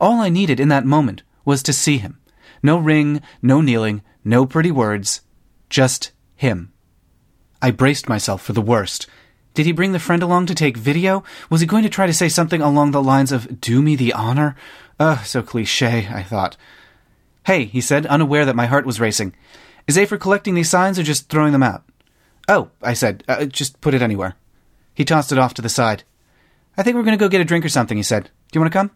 [0.00, 2.18] All I needed in that moment was to see him,
[2.62, 5.22] no ring, no kneeling, no pretty words,
[5.70, 6.72] just him.
[7.60, 9.06] I braced myself for the worst.
[9.54, 11.24] Did he bring the friend along to take video?
[11.50, 14.12] Was he going to try to say something along the lines of, do me the
[14.12, 14.54] honor?
[15.00, 16.56] Ugh, so cliche, I thought.
[17.44, 19.34] Hey, he said, unaware that my heart was racing.
[19.86, 21.82] Is Afer collecting these signs or just throwing them out?
[22.48, 24.36] Oh, I said, uh, just put it anywhere.
[24.94, 26.04] He tossed it off to the side.
[26.76, 28.24] I think we're going to go get a drink or something, he said.
[28.24, 28.90] Do you want to come?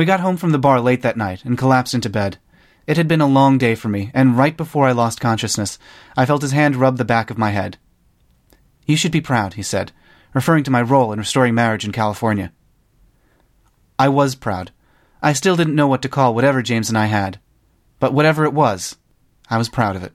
[0.00, 2.38] We got home from the bar late that night and collapsed into bed.
[2.86, 5.78] It had been a long day for me, and right before I lost consciousness,
[6.16, 7.76] I felt his hand rub the back of my head.
[8.86, 9.92] You should be proud, he said,
[10.32, 12.50] referring to my role in restoring marriage in California.
[13.98, 14.70] I was proud.
[15.20, 17.38] I still didn't know what to call whatever James and I had.
[17.98, 18.96] But whatever it was,
[19.50, 20.14] I was proud of it.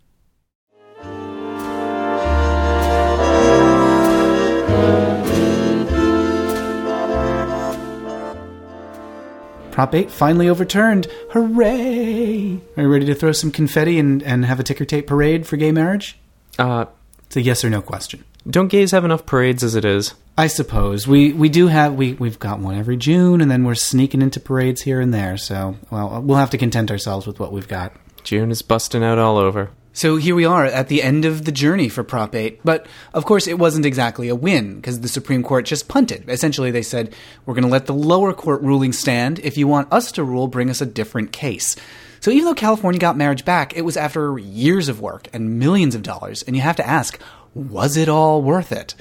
[9.75, 11.07] Prop 8 finally overturned.
[11.31, 12.61] Hooray!
[12.77, 15.57] Are you ready to throw some confetti and, and have a ticker tape parade for
[15.57, 16.17] gay marriage?
[16.57, 16.85] Uh,
[17.25, 18.23] it's a yes or no question.
[18.49, 20.13] Don't gays have enough parades as it is?
[20.37, 23.75] I suppose we we do have we we've got one every June, and then we're
[23.75, 25.35] sneaking into parades here and there.
[25.35, 27.91] So well, we'll have to content ourselves with what we've got.
[28.23, 29.71] June is busting out all over.
[29.95, 32.59] So here we are at the end of the journey for Prop 8.
[32.65, 36.29] But of course, it wasn't exactly a win because the Supreme Court just punted.
[36.29, 39.39] Essentially, they said, we're going to let the lower court ruling stand.
[39.39, 41.77] If you want us to rule, bring us a different case.
[42.19, 45.95] So even though California got marriage back, it was after years of work and millions
[45.95, 46.43] of dollars.
[46.43, 47.17] And you have to ask,
[47.53, 48.95] was it all worth it?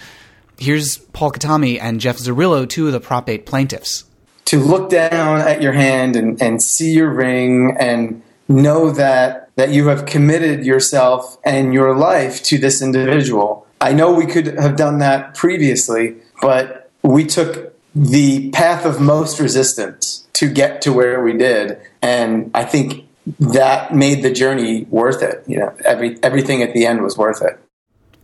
[0.59, 4.05] Here's Paul Katami and Jeff Zarrillo, two of the Prop 8 plaintiffs.
[4.45, 9.71] To look down at your hand and, and see your ring and know that that
[9.71, 13.67] you have committed yourself and your life to this individual.
[13.81, 19.39] I know we could have done that previously, but we took the path of most
[19.39, 23.07] resistance to get to where we did, and I think
[23.39, 25.45] that made the journey worth it.
[25.47, 27.59] You know, every everything at the end was worth it.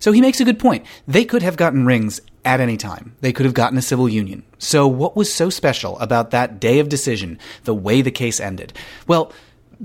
[0.01, 0.87] So he makes a good point.
[1.07, 3.15] They could have gotten rings at any time.
[3.21, 4.43] They could have gotten a civil union.
[4.59, 8.73] So what was so special about that day of decision, the way the case ended?
[9.07, 9.31] Well,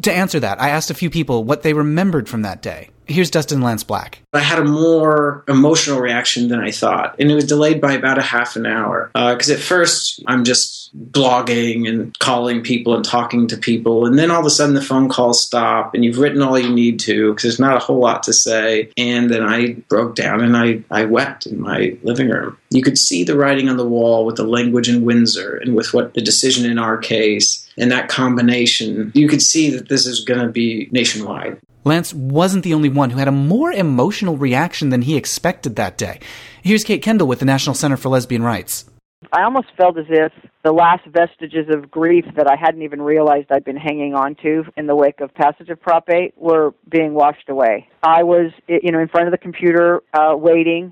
[0.02, 2.90] to answer that, I asked a few people what they remembered from that day.
[3.08, 4.20] Here's Dustin Lance Black.
[4.34, 8.18] I had a more emotional reaction than I thought, and it was delayed by about
[8.18, 9.12] a half an hour.
[9.14, 14.18] Because uh, at first, I'm just blogging and calling people and talking to people, and
[14.18, 17.00] then all of a sudden the phone calls stop, and you've written all you need
[17.02, 18.90] to because there's not a whole lot to say.
[18.98, 22.58] And then I broke down and I, I wept in my living room.
[22.72, 25.94] You could see the writing on the wall with the language in Windsor and with
[25.94, 29.12] what the decision in our case and that combination.
[29.14, 31.60] You could see that this is going to be nationwide.
[31.86, 35.98] Lance wasn't the only one who had a more emotional reaction than he expected that
[35.98, 36.20] day.
[36.64, 38.86] Here's Kate Kendell with the National Center for Lesbian Rights.
[39.32, 40.32] I almost felt as if
[40.64, 44.64] the last vestiges of grief that I hadn't even realized I'd been hanging on to
[44.76, 47.88] in the wake of passage of Prop 8 were being washed away.
[48.02, 50.92] I was, you know, in front of the computer uh, waiting,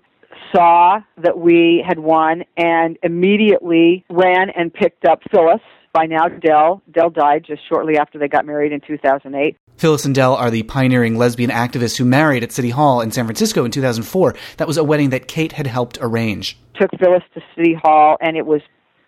[0.56, 5.62] saw that we had won, and immediately ran and picked up Phyllis,
[5.94, 6.82] by now Del.
[6.92, 9.56] Del died just shortly after they got married in 2008.
[9.84, 13.26] Phyllis and Del are the pioneering lesbian activists who married at City Hall in San
[13.26, 14.34] Francisco in 2004.
[14.56, 16.58] That was a wedding that Kate had helped arrange.
[16.80, 18.62] Took Phyllis to City Hall, and it was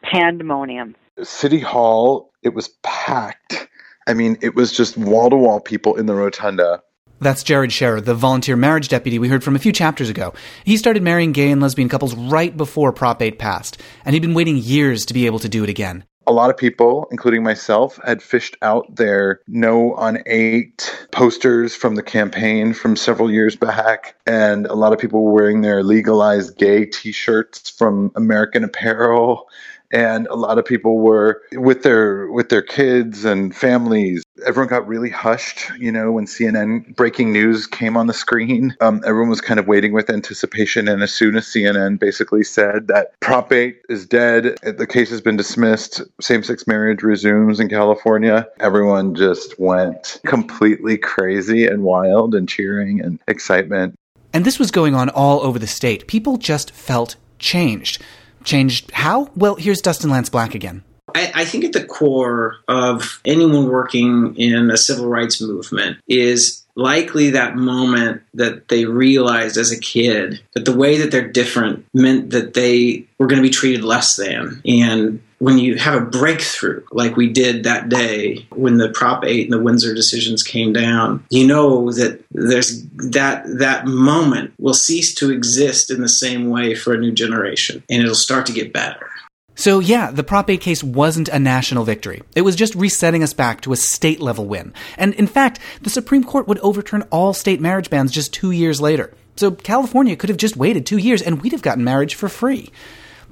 [0.03, 0.93] pandemonium.
[1.23, 3.69] City Hall, it was packed.
[4.05, 6.83] I mean, it was just wall to wall people in the rotunda.
[7.21, 10.33] That's Jared Scherer, the volunteer marriage deputy we heard from a few chapters ago.
[10.65, 14.33] He started marrying gay and lesbian couples right before Prop 8 passed, and he'd been
[14.33, 17.99] waiting years to be able to do it again a lot of people, including myself,
[18.03, 24.15] had fished out their no on eight posters from the campaign from several years back.
[24.25, 29.47] And a lot of people were wearing their legalized gay t shirts from American Apparel
[29.91, 34.23] and a lot of people were with their with their kids and families.
[34.45, 38.75] Everyone got really hushed you know when cnn breaking news came on the screen.
[38.81, 40.87] Um, everyone was kind of waiting with anticipation.
[40.87, 45.21] And as soon as cnn basically said that prop 8 is dead the case has
[45.21, 52.47] been dismissed same-sex marriage resumes in california everyone just went completely crazy and wild and
[52.49, 53.95] cheering and excitement.
[54.33, 56.07] And this was going on all over the state.
[56.07, 58.01] People just felt changed
[58.45, 59.29] Changed how?
[59.35, 60.83] Well, here's Dustin Lance Black again.
[61.13, 66.65] I, I, think at the core of anyone working in a civil rights movement is
[66.75, 71.85] likely that moment that they realized as a kid that the way that they're different
[71.93, 74.61] meant that they were going to be treated less than.
[74.65, 79.43] And when you have a breakthrough like we did that day when the Prop 8
[79.43, 82.81] and the Windsor decisions came down, you know that there's
[83.11, 87.83] that that moment will cease to exist in the same way for a new generation
[87.91, 89.07] and it'll start to get better.
[89.53, 92.23] So, yeah, the Prop 8 case wasn't a national victory.
[92.35, 94.73] It was just resetting us back to a state level win.
[94.97, 98.81] And in fact, the Supreme Court would overturn all state marriage bans just two years
[98.81, 99.13] later.
[99.35, 102.71] So, California could have just waited two years and we'd have gotten marriage for free.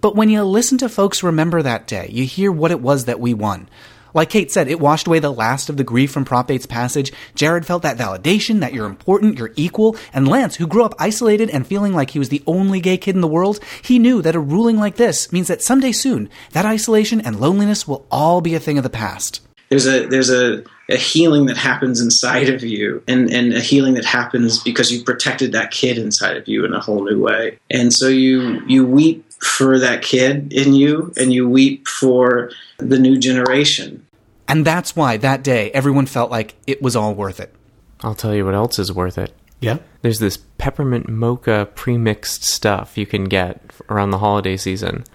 [0.03, 3.21] But when you listen to folks remember that day, you hear what it was that
[3.21, 3.69] we won.
[4.13, 7.13] Like Kate said, it washed away the last of the grief from Prop 8's passage.
[7.35, 11.49] Jared felt that validation that you're important, you're equal, and Lance, who grew up isolated
[11.49, 14.35] and feeling like he was the only gay kid in the world, he knew that
[14.35, 18.55] a ruling like this means that someday soon, that isolation and loneliness will all be
[18.55, 19.39] a thing of the past.
[19.69, 23.95] There's a there's a, a healing that happens inside of you and, and a healing
[23.95, 27.57] that happens because you protected that kid inside of you in a whole new way.
[27.71, 32.99] And so you you weep for that kid in you and you weep for the
[32.99, 34.06] new generation.
[34.47, 37.53] And that's why that day everyone felt like it was all worth it.
[38.01, 39.34] I'll tell you what else is worth it.
[39.62, 39.77] Yeah.
[40.01, 45.06] There's this peppermint mocha premixed stuff you can get around the holiday season.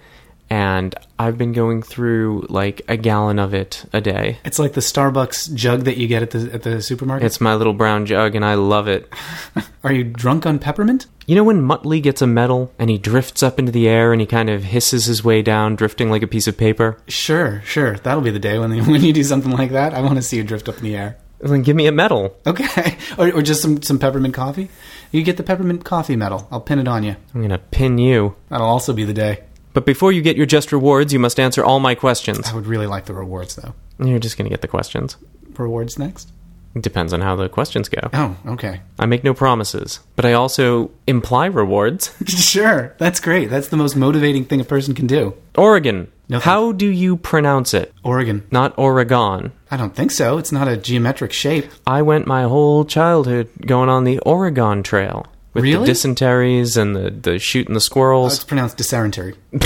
[0.51, 4.39] And I've been going through like a gallon of it a day.
[4.45, 7.27] It's like the Starbucks jug that you get at the at the supermarket.
[7.27, 9.13] It's my little brown jug, and I love it.
[9.85, 11.07] Are you drunk on peppermint?
[11.27, 14.21] You know when Muttley gets a medal and he drifts up into the air and
[14.21, 16.99] he kind of hisses his way down, drifting like a piece of paper?
[17.07, 17.97] Sure, sure.
[17.99, 19.95] That'll be the day when when you do something like that.
[19.95, 21.19] I want to see you drift up in the air.
[21.41, 22.37] Then give me a medal.
[22.47, 24.71] Okay, or, or just some some peppermint coffee.
[25.13, 26.49] You get the peppermint coffee medal.
[26.51, 27.17] I'll pin it on you.
[27.35, 28.35] I'm gonna pin you.
[28.49, 29.45] That'll also be the day.
[29.79, 32.49] But before you get your just rewards, you must answer all my questions.
[32.51, 33.75] I would really like the rewards though.
[34.05, 35.17] You're just gonna get the questions.
[35.57, 36.33] Rewards next.
[36.75, 38.01] It depends on how the questions go.
[38.13, 38.81] Oh, okay.
[38.99, 42.13] I make no promises, but I also imply rewards.
[42.27, 43.51] sure, that's great.
[43.51, 45.35] That's the most motivating thing a person can do.
[45.57, 46.11] Oregon.
[46.29, 47.95] How do you pronounce it?
[48.03, 48.49] Oregon.
[48.51, 49.53] Not Oregon.
[49.71, 50.39] I don't think so.
[50.39, 51.67] It's not a geometric shape.
[51.87, 55.25] I went my whole childhood going on the Oregon Trail
[55.59, 55.81] with Really?
[55.81, 58.35] the dysenteries and the, the shooting the Oh, squirrels.
[58.35, 59.35] it's pronounced dysentery.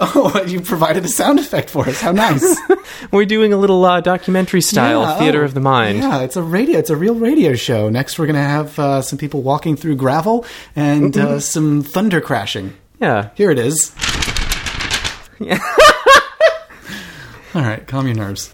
[0.00, 2.00] oh, you provided a sound effect for us.
[2.00, 2.56] How nice.
[3.12, 5.98] We're doing a little uh, documentary style Yeah, theater oh, of the mind.
[5.98, 6.78] Yeah, it's a radio.
[6.78, 7.88] It's a real radio show.
[7.88, 12.20] Next, we're going to have uh, some people walking through gravel and uh, some thunder
[12.20, 12.74] crashing.
[13.00, 13.30] Yeah.
[13.34, 13.94] Here it is.
[15.38, 15.58] Yeah.
[17.54, 18.52] All right, calm your nerves.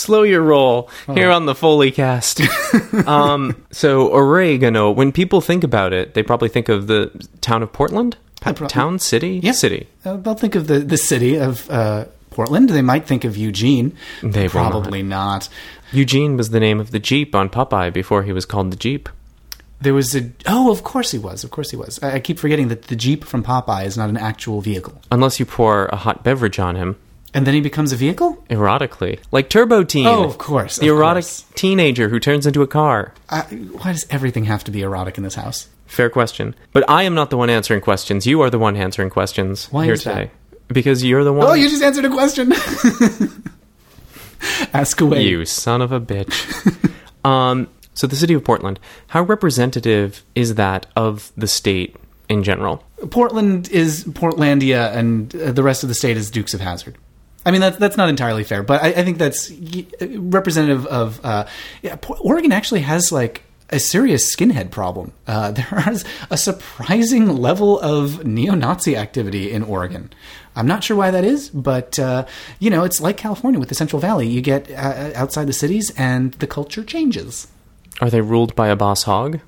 [0.00, 1.14] Slow your roll Oh.
[1.14, 2.40] here on the Foley cast.
[3.06, 7.10] um, so, oregano, when people think about it, they probably think of the
[7.40, 8.16] town of Portland?
[8.40, 9.40] Pa- town, city?
[9.42, 9.52] Yeah.
[9.52, 9.86] City.
[10.04, 12.70] Uh, they'll think of the, the city of uh, Portland.
[12.70, 13.94] They might think of Eugene.
[14.22, 15.48] They will Probably not.
[15.92, 19.08] Eugene was the name of the Jeep on Popeye before he was called the Jeep.
[19.82, 20.30] There was a.
[20.46, 21.44] Oh, of course he was.
[21.44, 21.98] Of course he was.
[22.02, 25.00] I, I keep forgetting that the Jeep from Popeye is not an actual vehicle.
[25.12, 26.96] Unless you pour a hot beverage on him,
[27.32, 28.42] And then he becomes a vehicle?
[28.50, 29.20] erotically.
[29.30, 30.06] Like Turbo Teen.
[30.06, 30.78] Oh, of course.
[30.78, 31.44] The of erotic course.
[31.54, 33.14] teenager who turns into a car.
[33.28, 35.68] I, why does everything have to be erotic in this house?
[35.86, 36.54] Fair question.
[36.72, 38.26] But I am not the one answering questions.
[38.26, 40.14] You are the one answering questions Why here is that?
[40.14, 40.30] today.
[40.68, 41.46] Because you're the one.
[41.46, 42.52] Oh, you just answered a question.
[44.72, 45.22] Ask away.
[45.22, 46.92] You son of a bitch.
[47.28, 51.96] um, so the city of Portland, how representative is that of the state
[52.28, 52.84] in general?
[53.10, 56.96] Portland is Portlandia, and uh, the rest of the state is Dukes of Hazzard.
[57.44, 59.50] I mean, that's that's not entirely fair, but I, I think that's
[60.00, 61.24] representative of.
[61.24, 61.46] Uh,
[61.82, 65.12] yeah, Oregon actually has like a serious skinhead problem.
[65.26, 70.12] Uh, there is a surprising level of neo-Nazi activity in Oregon.
[70.56, 72.26] I'm not sure why that is, but uh,
[72.58, 74.26] you know, it's like California with the Central Valley.
[74.26, 77.46] You get uh, outside the cities, and the culture changes.
[78.00, 79.40] Are they ruled by a boss hog?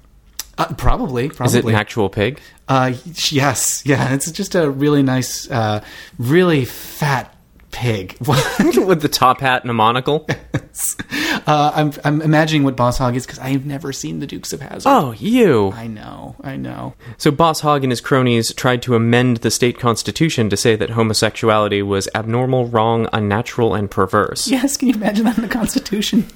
[0.59, 1.47] Uh, probably, probably.
[1.47, 2.41] Is it an actual pig?
[2.69, 2.93] Uh,
[3.31, 4.13] yes, yeah.
[4.15, 5.83] It's just a really nice, uh,
[6.19, 7.35] really fat
[7.73, 8.17] pig.
[8.21, 10.27] With the top hat and a monocle?
[11.47, 14.61] uh, I'm I'm imagining what Boss Hogg is because I've never seen the Dukes of
[14.61, 14.91] Hazzard.
[14.91, 15.73] Oh, you.
[15.73, 16.95] I know, I know.
[17.19, 20.91] So Boss Hogg and his cronies tried to amend the state constitution to say that
[20.91, 24.47] homosexuality was abnormal, wrong, unnatural, and perverse.
[24.47, 26.29] Yes, can you imagine that in the Constitution?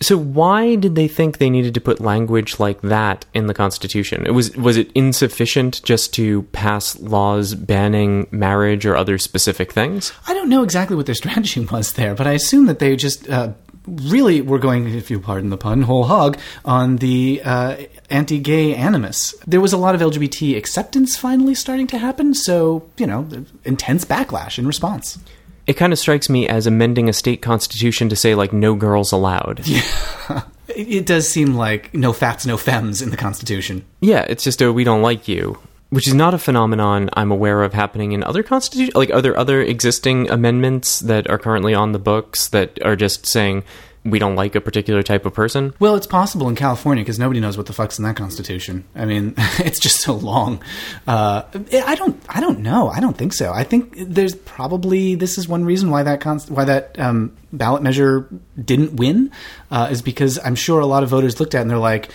[0.00, 4.26] So why did they think they needed to put language like that in the Constitution?
[4.26, 10.12] It was was it insufficient just to pass laws banning marriage or other specific things?
[10.26, 13.28] I don't know exactly what their strategy was there, but I assume that they just
[13.28, 13.52] uh,
[13.86, 17.76] really were going, if you pardon the pun, whole hog on the uh,
[18.10, 19.34] anti-gay animus.
[19.46, 23.28] There was a lot of LGBT acceptance finally starting to happen, so you know,
[23.64, 25.18] intense backlash in response.
[25.66, 29.12] It kind of strikes me as amending a state constitution to say like no girls
[29.12, 29.62] allowed.
[29.64, 33.84] It, it does seem like no fats, no femmes in the Constitution.
[34.00, 35.58] Yeah, it's just a we don't like you,
[35.90, 39.36] which is not a phenomenon I'm aware of happening in other constitution like are there
[39.36, 43.64] other existing amendments that are currently on the books that are just saying
[44.06, 45.74] we don't like a particular type of person.
[45.78, 48.84] Well, it's possible in California because nobody knows what the fuck's in that constitution.
[48.94, 50.62] I mean, it's just so long.
[51.06, 51.42] Uh,
[51.84, 52.22] I don't.
[52.28, 52.88] I don't know.
[52.88, 53.52] I don't think so.
[53.52, 57.82] I think there's probably this is one reason why that const- why that um, ballot
[57.82, 58.28] measure
[58.62, 59.30] didn't win
[59.70, 62.10] uh, is because I'm sure a lot of voters looked at it and they're like,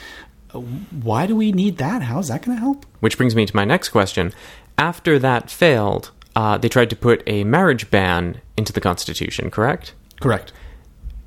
[0.52, 2.02] why do we need that?
[2.02, 2.86] How is that going to help?
[3.00, 4.34] Which brings me to my next question.
[4.78, 9.94] After that failed, uh, they tried to put a marriage ban into the Constitution, correct?
[10.20, 10.54] Correct.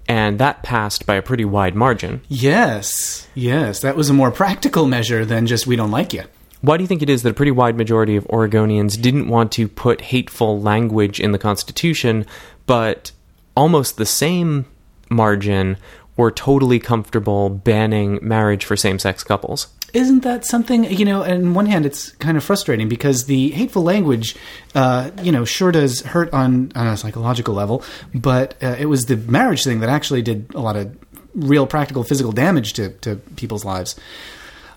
[0.07, 2.23] And that passed by a pretty wide margin.
[2.29, 3.27] Yes.
[3.35, 3.81] Yes.
[3.81, 6.25] That was a more practical measure than just we don't like you.
[6.61, 9.53] Why do you think it is that a pretty wide majority of Oregonians didn't want
[9.53, 12.25] to put hateful language in the Constitution,
[12.67, 13.13] but
[13.55, 14.65] almost the same
[15.11, 15.77] margin
[16.17, 19.69] were totally comfortable banning marriage for same sex couples?
[19.95, 23.83] Isn't that something, you know, on one hand, it's kind of frustrating because the hateful
[23.83, 24.35] language,
[24.75, 29.07] uh, you know, sure does hurt on, on a psychological level, but uh, it was
[29.07, 30.97] the marriage thing that actually did a lot of
[31.37, 33.95] real practical physical damage to, to people's lives.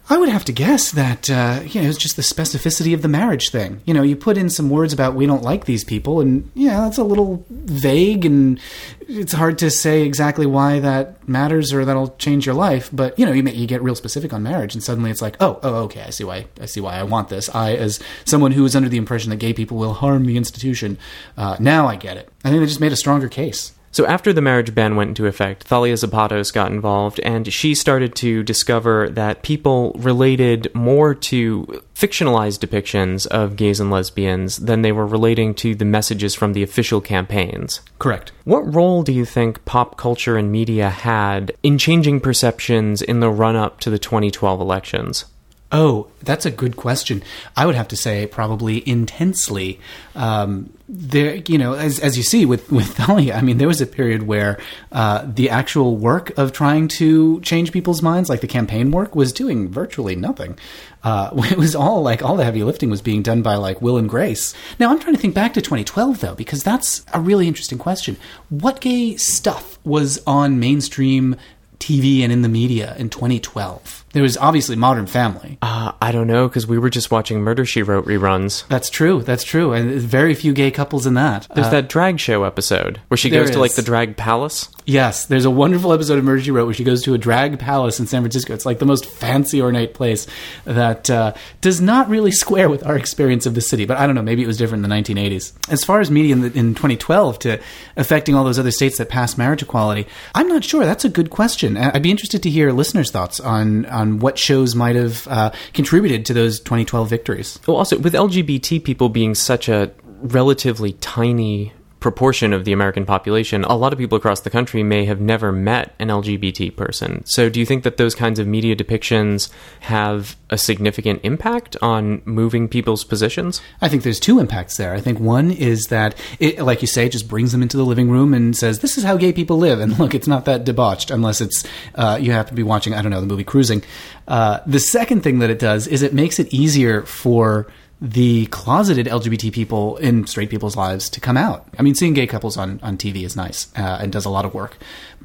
[0.10, 3.10] I would have to guess that uh, you know it's just the specificity of the
[3.10, 3.82] marriage thing.
[3.86, 6.80] You know, you put in some words about we don't like these people, and yeah,
[6.82, 8.58] that's a little vague, and
[9.02, 12.90] it's hard to say exactly why that matters or that'll change your life.
[12.94, 15.36] But you know, you, may, you get real specific on marriage, and suddenly it's like,
[15.42, 17.54] oh, oh, okay, I see why I see why I want this.
[17.54, 20.98] I, as someone who is under the impression that gay people will harm the institution,
[21.36, 22.30] uh, now I get it.
[22.46, 23.74] I think they just made a stronger case.
[23.92, 28.16] So after the marriage ban went into effect, Thalia Zepatos got involved, and she started
[28.16, 34.92] to discover that people related more to fictionalized depictions of gays and lesbians than they
[34.92, 37.82] were relating to the messages from the official campaigns.
[37.98, 38.32] Correct.
[38.44, 43.30] What role do you think pop culture and media had in changing perceptions in the
[43.30, 45.26] run up to the 2012 elections?
[45.70, 47.22] Oh, that's a good question.
[47.58, 49.82] I would have to say probably intensely.
[50.16, 53.82] Um, there, you know, as as you see with with Thalia, I mean, there was
[53.82, 54.60] a period where
[54.94, 59.34] uh, the actual work of trying to change people's minds, like the campaign work, was
[59.34, 60.58] doing virtually nothing.
[61.04, 63.98] Uh, it was all like all the heavy lifting was being done by like Will
[63.98, 64.54] and Grace.
[64.80, 68.16] Now I'm trying to think back to 2012 though, because that's a really interesting question.
[68.48, 71.36] What gay stuff was on mainstream
[71.80, 74.06] TV and in the media in 2012?
[74.18, 75.60] There was obviously Modern Family.
[75.62, 78.68] Uh, I don't know, because we were just watching Murder She Wrote reruns.
[78.68, 79.22] That's true.
[79.22, 79.74] That's true.
[79.74, 81.48] And there's very few gay couples in that.
[81.54, 84.70] There's Uh, that drag show episode where she goes to like the drag palace.
[84.88, 87.60] Yes, there's a wonderful episode of Murder She Wrote where she goes to a drag
[87.60, 88.56] palace in San Francisco.
[88.56, 90.26] It's like the most fancy, ornate place
[90.66, 93.86] that uh, does not really square with our experience of the city.
[93.86, 95.54] But I don't know, maybe it was different in the 1980s.
[95.72, 97.60] As far as media in, the, in 2012 to
[97.98, 100.86] affecting all those other states that passed marriage equality, I'm not sure.
[100.86, 101.78] That's a good question.
[101.78, 106.26] I'd be interested to hear listeners' thoughts on on what shows might have uh, contributed
[106.26, 107.60] to those 2012 victories.
[107.68, 109.92] Well, also with LGBT people being such a
[110.22, 115.06] relatively tiny proportion of the American population, a lot of people across the country may
[115.06, 117.26] have never met an LGBT person.
[117.26, 119.50] So, do you think that those kinds of media depictions
[119.82, 123.62] have a significant impact on moving people's positions?
[123.82, 124.94] I think there's two impacts there.
[124.94, 128.10] I think one is that it, like you say, just brings them into the living
[128.10, 131.10] room and says, "This is how gay people live." And look, it's not that debauched
[131.10, 131.64] unless it's
[131.96, 133.84] uh, you have to be watching, I don't know, the movie Cruising.
[134.28, 137.68] Uh, the second thing that it does is it makes it easier for
[138.00, 141.68] the closeted LGBT people in straight people's lives to come out.
[141.80, 144.46] I mean, seeing gay couples on, on TV is nice uh, and does a lot
[144.46, 144.78] of work,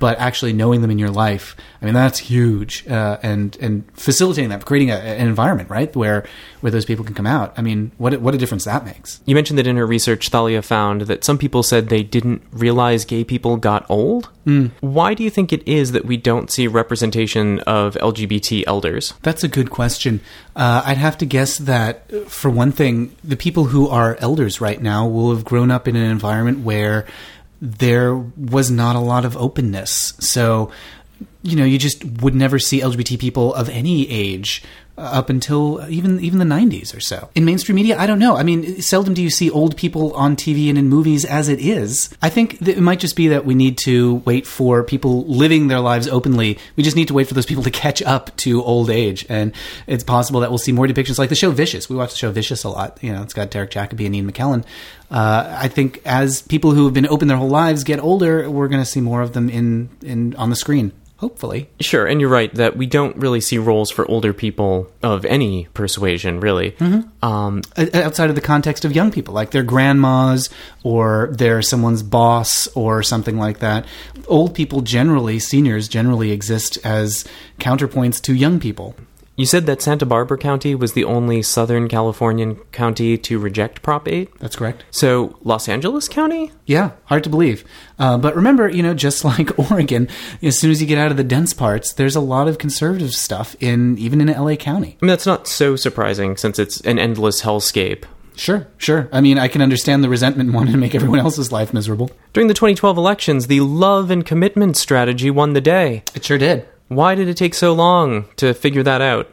[0.03, 2.85] but actually knowing them in your life, I mean, that's huge.
[2.89, 6.27] Uh, and and facilitating that, creating a, an environment, right, where
[6.61, 7.55] where those people can come out.
[7.57, 9.21] I mean, what a, what a difference that makes.
[9.27, 13.05] You mentioned that in her research, Thalia found that some people said they didn't realize
[13.05, 14.29] gay people got old.
[14.81, 19.15] Why do you think it is that we don't see representation of LGBT elders?
[19.23, 20.21] That's a good question.
[20.57, 24.83] Uh, I'd have to guess that, for one thing, the people who are elders right
[24.83, 27.07] now will have grown up in an environment where
[27.63, 30.15] there was not a lot of openness.
[30.19, 30.73] So,
[31.45, 34.65] you know, you just would never see LGBT people of any age
[34.99, 37.31] up until even even the 90s or so.
[37.35, 38.37] In mainstream media, I don't know.
[38.37, 41.61] I mean, seldom do you see old people on TV and in movies as it
[41.61, 42.15] is.
[42.21, 45.81] I think it might just be that we need to wait for people living their
[45.81, 46.59] lives openly.
[46.77, 49.25] We just need to wait for those people to catch up to old age.
[49.29, 49.53] And
[49.87, 51.89] it's possible that we'll see more depictions like the show Vicious.
[51.89, 52.99] We watch the show Vicious a lot.
[53.03, 54.65] You know, it's got Derek Jacobi and Ian McKellen.
[55.11, 58.69] Uh, I think as people who have been open their whole lives get older, we're
[58.69, 60.93] going to see more of them in, in on the screen.
[61.23, 61.71] Hopefully.
[61.79, 65.69] Sure, and you're right that we don't really see roles for older people of any
[65.73, 66.75] persuasion, really.
[67.23, 67.63] Um,
[67.95, 70.51] outside of the context of young people, like their grandmas
[70.83, 73.87] or they're someone's boss or something like that.
[74.27, 77.25] Old people generally, seniors generally exist as
[77.61, 78.97] counterpoints to young people.
[79.43, 84.07] You said that Santa Barbara County was the only Southern Californian county to reject Prop
[84.07, 84.39] 8.
[84.39, 84.85] That's correct.
[84.93, 86.53] So, Los Angeles County?
[86.65, 87.65] Yeah, hard to believe.
[87.99, 90.09] Uh, but remember, you know, just like Oregon,
[90.43, 93.11] as soon as you get out of the dense parts, there's a lot of conservative
[93.11, 94.97] stuff in even in LA County.
[95.03, 98.05] I mean, that's not so surprising since it's an endless hellscape.
[98.37, 99.09] Sure, sure.
[99.13, 102.11] I mean, I can understand the resentment and wanting to make everyone else's life miserable.
[102.33, 106.05] During the 2012 elections, the love and commitment strategy won the day.
[106.15, 106.67] It sure did.
[106.95, 109.31] Why did it take so long to figure that out?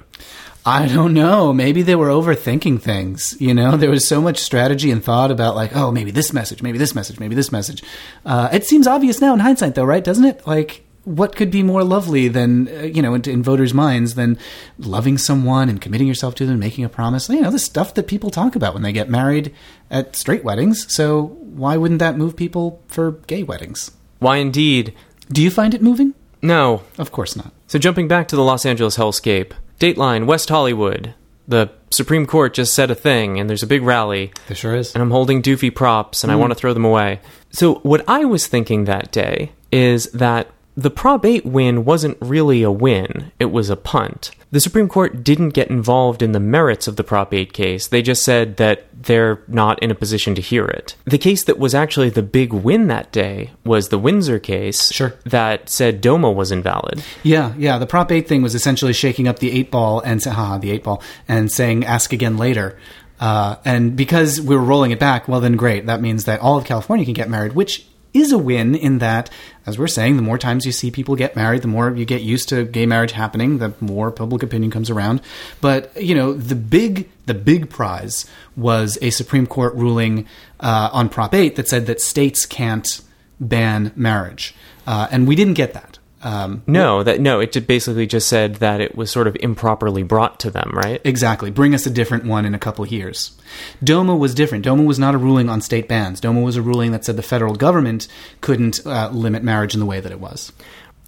[0.65, 1.53] I don't know.
[1.53, 3.35] Maybe they were overthinking things.
[3.39, 6.61] You know, there was so much strategy and thought about like, oh, maybe this message,
[6.61, 7.81] maybe this message, maybe this message.
[8.25, 10.03] Uh, it seems obvious now in hindsight, though, right?
[10.03, 10.45] Doesn't it?
[10.45, 14.37] Like, what could be more lovely than uh, you know in, in voters' minds than
[14.77, 17.29] loving someone and committing yourself to them, and making a promise?
[17.29, 19.55] You know, the stuff that people talk about when they get married
[19.89, 20.93] at straight weddings.
[20.93, 23.91] So why wouldn't that move people for gay weddings?
[24.19, 24.93] Why, indeed.
[25.31, 26.13] Do you find it moving?
[26.41, 26.83] No.
[26.97, 27.51] Of course not.
[27.67, 31.13] So, jumping back to the Los Angeles hellscape, Dateline, West Hollywood.
[31.47, 34.93] The Supreme Court just said a thing, and there's a big rally, There sure is.
[34.93, 36.41] and I'm holding doofy props, and I hmm.
[36.41, 37.21] want to throw them away.
[37.51, 40.47] So, what I was thinking that day is that
[40.79, 44.31] the Prop 8 win wasn't really a win, it was a punt.
[44.51, 48.01] The Supreme Court didn't get involved in the merits of the Prop 8 case, they
[48.01, 50.95] just said that they're not in a position to hear it.
[51.05, 55.13] The case that was actually the big win that day was the Windsor case Sure.
[55.25, 57.03] that said DOMA was invalid.
[57.23, 57.77] Yeah, yeah.
[57.77, 60.83] The Prop 8 thing was essentially shaking up the eight ball and haha, the eight
[60.83, 62.77] ball, and saying ask again later.
[63.19, 65.85] Uh, and because we were rolling it back, well, then great.
[65.87, 69.29] That means that all of California can get married, which is a win in that,
[69.65, 72.21] as we're saying, the more times you see people get married, the more you get
[72.21, 75.21] used to gay marriage happening, the more public opinion comes around.
[75.61, 80.27] But, you know, the big, the big prize was a Supreme Court ruling
[80.59, 83.01] uh, on Prop 8 that said that states can't
[83.39, 84.55] ban marriage.
[84.87, 85.98] Uh, and we didn't get that.
[86.21, 90.39] Um, No, that no, it basically just said that it was sort of improperly brought
[90.41, 91.01] to them, right?
[91.03, 91.49] Exactly.
[91.49, 93.37] Bring us a different one in a couple of years.
[93.83, 94.65] DOMA was different.
[94.65, 96.19] DOMA was not a ruling on state bans.
[96.19, 98.07] DOMA was a ruling that said the federal government
[98.41, 100.51] couldn't uh, limit marriage in the way that it was.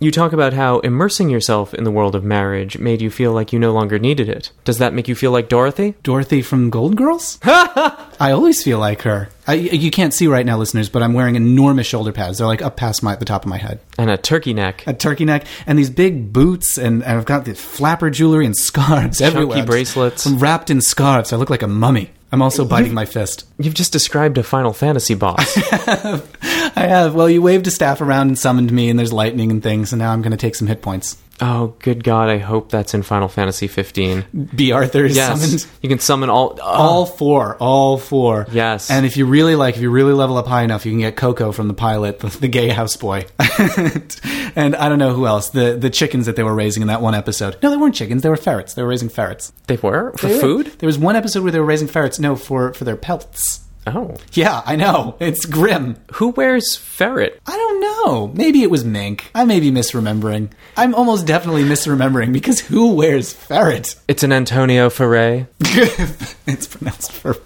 [0.04, 3.54] You talk about how immersing yourself in the world of marriage made you feel like
[3.54, 4.52] you no longer needed it.
[4.64, 5.94] Does that make you feel like Dorothy?
[6.02, 7.38] Dorothy from Golden Girls?
[7.44, 9.30] I always feel like her.
[9.46, 12.40] I, you can't see right now, listeners, but I'm wearing enormous shoulder pads.
[12.40, 13.80] They're like up past my the top of my head.
[14.00, 14.84] And a turkey neck.
[14.88, 18.58] A turkey neck and these big boots, and, and I've got the flapper jewelry and
[18.58, 19.64] scarves everywhere.
[19.68, 20.26] bracelets.
[20.26, 21.32] I'm wrapped in scarves.
[21.32, 22.10] I look like a mummy.
[22.32, 23.46] I'm also biting my fist.
[23.64, 25.58] You've just described a Final Fantasy boss.
[26.44, 27.16] I have.
[27.16, 30.00] Well, you waved a staff around and summoned me, and there's lightning and things, and
[30.00, 31.18] now I'm going to take some hit points.
[31.44, 34.26] oh, good God, I hope that's in Final Fantasy 15.
[34.56, 35.42] Bea Arthur is Yes.
[35.42, 35.66] summoned.
[35.82, 36.60] You can summon all.
[36.62, 36.64] Uh.
[36.64, 38.46] All four, all four.
[38.52, 38.92] Yes.
[38.92, 41.16] And if you really like, if you really level up high enough, you can get
[41.16, 43.28] Coco from the pilot, the, the gay houseboy.
[44.56, 45.50] and I don't know who else.
[45.50, 47.58] The the chickens that they were raising in that one episode.
[47.64, 48.22] No, they weren't chickens.
[48.22, 48.76] They were ferrets.
[48.76, 49.52] They were raising ferrets.
[49.68, 50.14] they were?
[50.18, 50.40] For They were.
[50.42, 50.68] food?
[50.80, 52.20] There was one episode where they were raising ferrets.
[52.20, 53.51] No, for for their pelts.
[53.94, 54.16] Oh.
[54.34, 55.18] Yeah, I know.
[55.20, 55.98] It's grim.
[56.14, 57.42] Who wears ferret?
[57.46, 58.28] I don't know.
[58.30, 59.30] Maybe it was mink.
[59.36, 60.52] I may be misremembering.
[60.78, 63.96] I'm almost definitely misremembering because who wears ferret?
[64.08, 65.48] It's an Antonio Ferre.
[65.60, 67.42] it's pronounced ferret.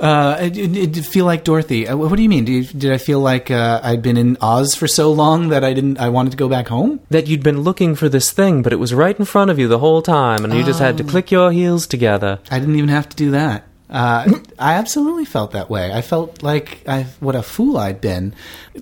[0.00, 1.88] Uh, I did, did feel like Dorothy.
[1.88, 2.44] Uh, what do you mean?
[2.44, 5.74] Did, did I feel like uh, I'd been in Oz for so long that I
[5.74, 5.98] didn't?
[5.98, 7.00] I wanted to go back home.
[7.10, 9.66] That you'd been looking for this thing, but it was right in front of you
[9.66, 12.38] the whole time, and you just had to click your heels together.
[12.50, 13.67] I didn't even have to do that.
[13.90, 15.92] Uh, I absolutely felt that way.
[15.92, 18.34] I felt like I, what a fool I'd been.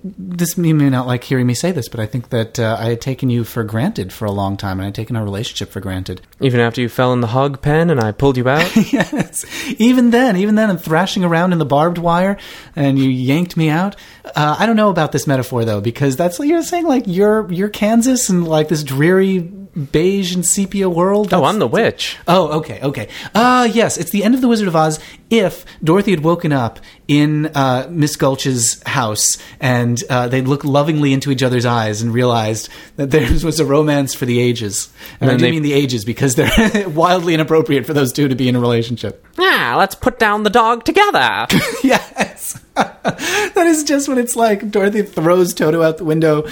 [0.02, 2.86] This you may not like hearing me say this, but I think that uh, I
[2.86, 5.80] had taken you for granted for a long time, and I'd taken our relationship for
[5.80, 6.22] granted.
[6.40, 8.74] Even after you fell in the hog pen and I pulled you out?
[8.92, 9.44] yes.
[9.78, 12.36] Even then, even then, I'm thrashing around in the barbed wire,
[12.74, 13.96] and you yanked me out.
[14.24, 17.68] Uh, I don't know about this metaphor though, because that's you're saying like you're you're
[17.68, 21.32] Kansas and like this dreary beige and sepia world.
[21.34, 22.16] oh, I'm the witch.
[22.26, 23.08] Oh, okay, okay.
[23.34, 24.98] Ah, yes, it's the end of the Wizard of Oz.
[25.28, 31.12] If Dorothy had woken up in uh, Miss Gulch's house and uh, they'd look lovingly
[31.12, 34.88] into each other's eyes and realized that theirs was a romance for the ages,
[35.20, 38.34] and I do they- mean the ages because they're wildly inappropriate for those two to
[38.34, 39.24] be in a relationship.
[39.38, 41.46] Yeah, let's put down the dog together.
[41.84, 44.70] yes, that is just what it's like.
[44.70, 46.46] Dorothy throws Toto out the window.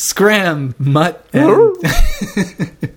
[0.00, 1.26] Scram, mutt.
[1.32, 1.76] and-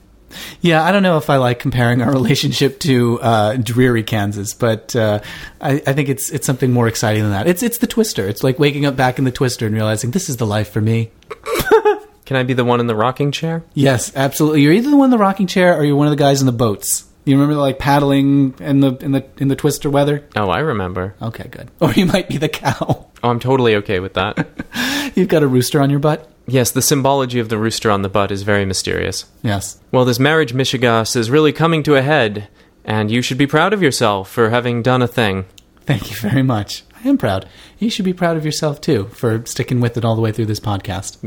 [0.61, 4.95] yeah, I don't know if I like comparing our relationship to uh, dreary Kansas, but
[4.95, 5.19] uh,
[5.59, 7.47] I, I think it's it's something more exciting than that.
[7.47, 8.27] It's it's the Twister.
[8.27, 10.79] It's like waking up back in the Twister and realizing this is the life for
[10.81, 11.11] me.
[12.25, 13.63] Can I be the one in the rocking chair?
[13.73, 14.61] Yes, absolutely.
[14.61, 16.45] You're either the one in the rocking chair or you're one of the guys in
[16.45, 17.03] the boats.
[17.25, 20.25] You remember like paddling in the in the in the Twister weather?
[20.37, 21.15] Oh, I remember.
[21.21, 21.69] Okay, good.
[21.81, 23.07] Or you might be the cow.
[23.21, 25.11] Oh, I'm totally okay with that.
[25.15, 26.29] You've got a rooster on your butt.
[26.45, 29.25] Yes, the symbology of the rooster on the butt is very mysterious.
[29.41, 29.79] Yes.
[29.91, 32.49] Well, this marriage, mishegas, is really coming to a head,
[32.83, 35.45] and you should be proud of yourself for having done a thing.
[35.81, 36.83] Thank you very much.
[37.03, 37.47] I am proud.
[37.83, 40.45] You should be proud of yourself too for sticking with it all the way through
[40.45, 41.17] this podcast.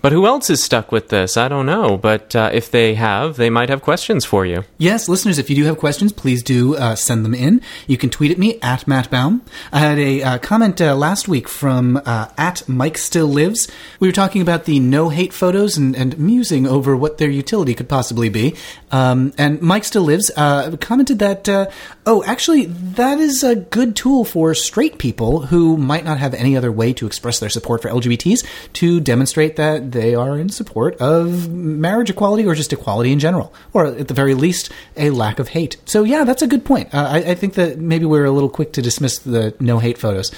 [0.00, 1.36] But who else is stuck with this?
[1.36, 1.96] I don't know.
[1.96, 4.64] But uh, if they have, they might have questions for you.
[4.78, 7.60] Yes, listeners, if you do have questions, please do uh, send them in.
[7.86, 9.42] You can tweet at me at Matt Baum.
[9.70, 13.70] I had a uh, comment uh, last week from uh, at Mike Still Lives.
[14.00, 17.74] We were talking about the no hate photos and, and musing over what their utility
[17.74, 18.56] could possibly be.
[18.90, 21.70] Um, and Mike Still Lives uh, commented that, uh,
[22.06, 26.56] oh, actually, that is a good tool for straight people who might not have any
[26.56, 28.46] other way to express their support for LGBTs
[28.80, 33.52] to demonstrate that they are in support of marriage equality or just equality in general,
[33.74, 35.76] or at the very least, a lack of hate.
[35.84, 36.94] So, yeah, that's a good point.
[36.94, 39.98] Uh, I, I think that maybe we're a little quick to dismiss the no hate
[39.98, 40.32] photos.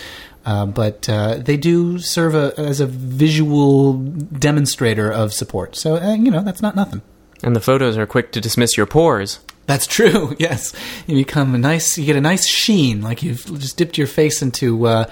[0.45, 5.77] Uh, but uh, they do serve a, as a visual demonstrator of support.
[5.77, 7.01] So, uh, you know, that's not nothing.
[7.45, 9.39] And the photos are quick to dismiss your pores.
[9.67, 10.37] That's true.
[10.45, 10.75] Yes,
[11.07, 11.97] you become a nice.
[11.97, 15.05] You get a nice sheen, like you've just dipped your face into uh,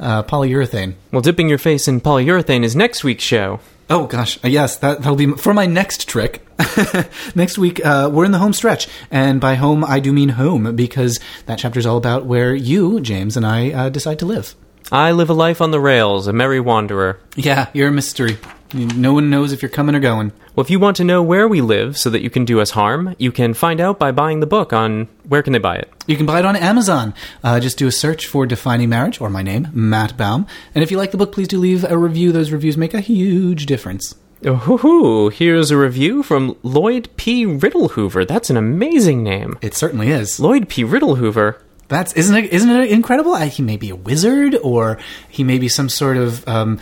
[0.00, 0.94] uh, polyurethane.
[1.12, 3.60] Well, dipping your face in polyurethane is next week's show.
[3.88, 6.46] Oh gosh, uh, yes, that that'll be for my next trick.
[7.34, 10.76] next week, uh, we're in the home stretch, and by home I do mean home
[10.76, 14.54] because that chapter is all about where you, James, and I uh, decide to live.
[14.92, 17.18] I live a life on the rails, a merry wanderer.
[17.34, 18.38] Yeah, you're a mystery.
[18.72, 20.32] No one knows if you're coming or going.
[20.54, 22.70] Well, if you want to know where we live so that you can do us
[22.70, 25.92] harm, you can find out by buying the book on where can they buy it?
[26.06, 27.14] You can buy it on Amazon.
[27.42, 30.46] Uh, just do a search for Defining Marriage or my name, Matt Baum.
[30.74, 32.32] And if you like the book, please do leave a review.
[32.32, 34.14] Those reviews make a huge difference.
[34.44, 35.28] Oh, hoo, hoo.
[35.28, 37.44] here's a review from Lloyd P.
[37.44, 38.26] Riddlehoover.
[38.26, 39.58] That's an amazing name.
[39.60, 40.40] It certainly is.
[40.40, 40.82] Lloyd P.
[40.82, 41.56] Riddlehoover.
[41.90, 42.52] That's isn't it?
[42.52, 43.34] Isn't it incredible?
[43.34, 46.78] Uh, he may be a wizard, or he may be some sort of um,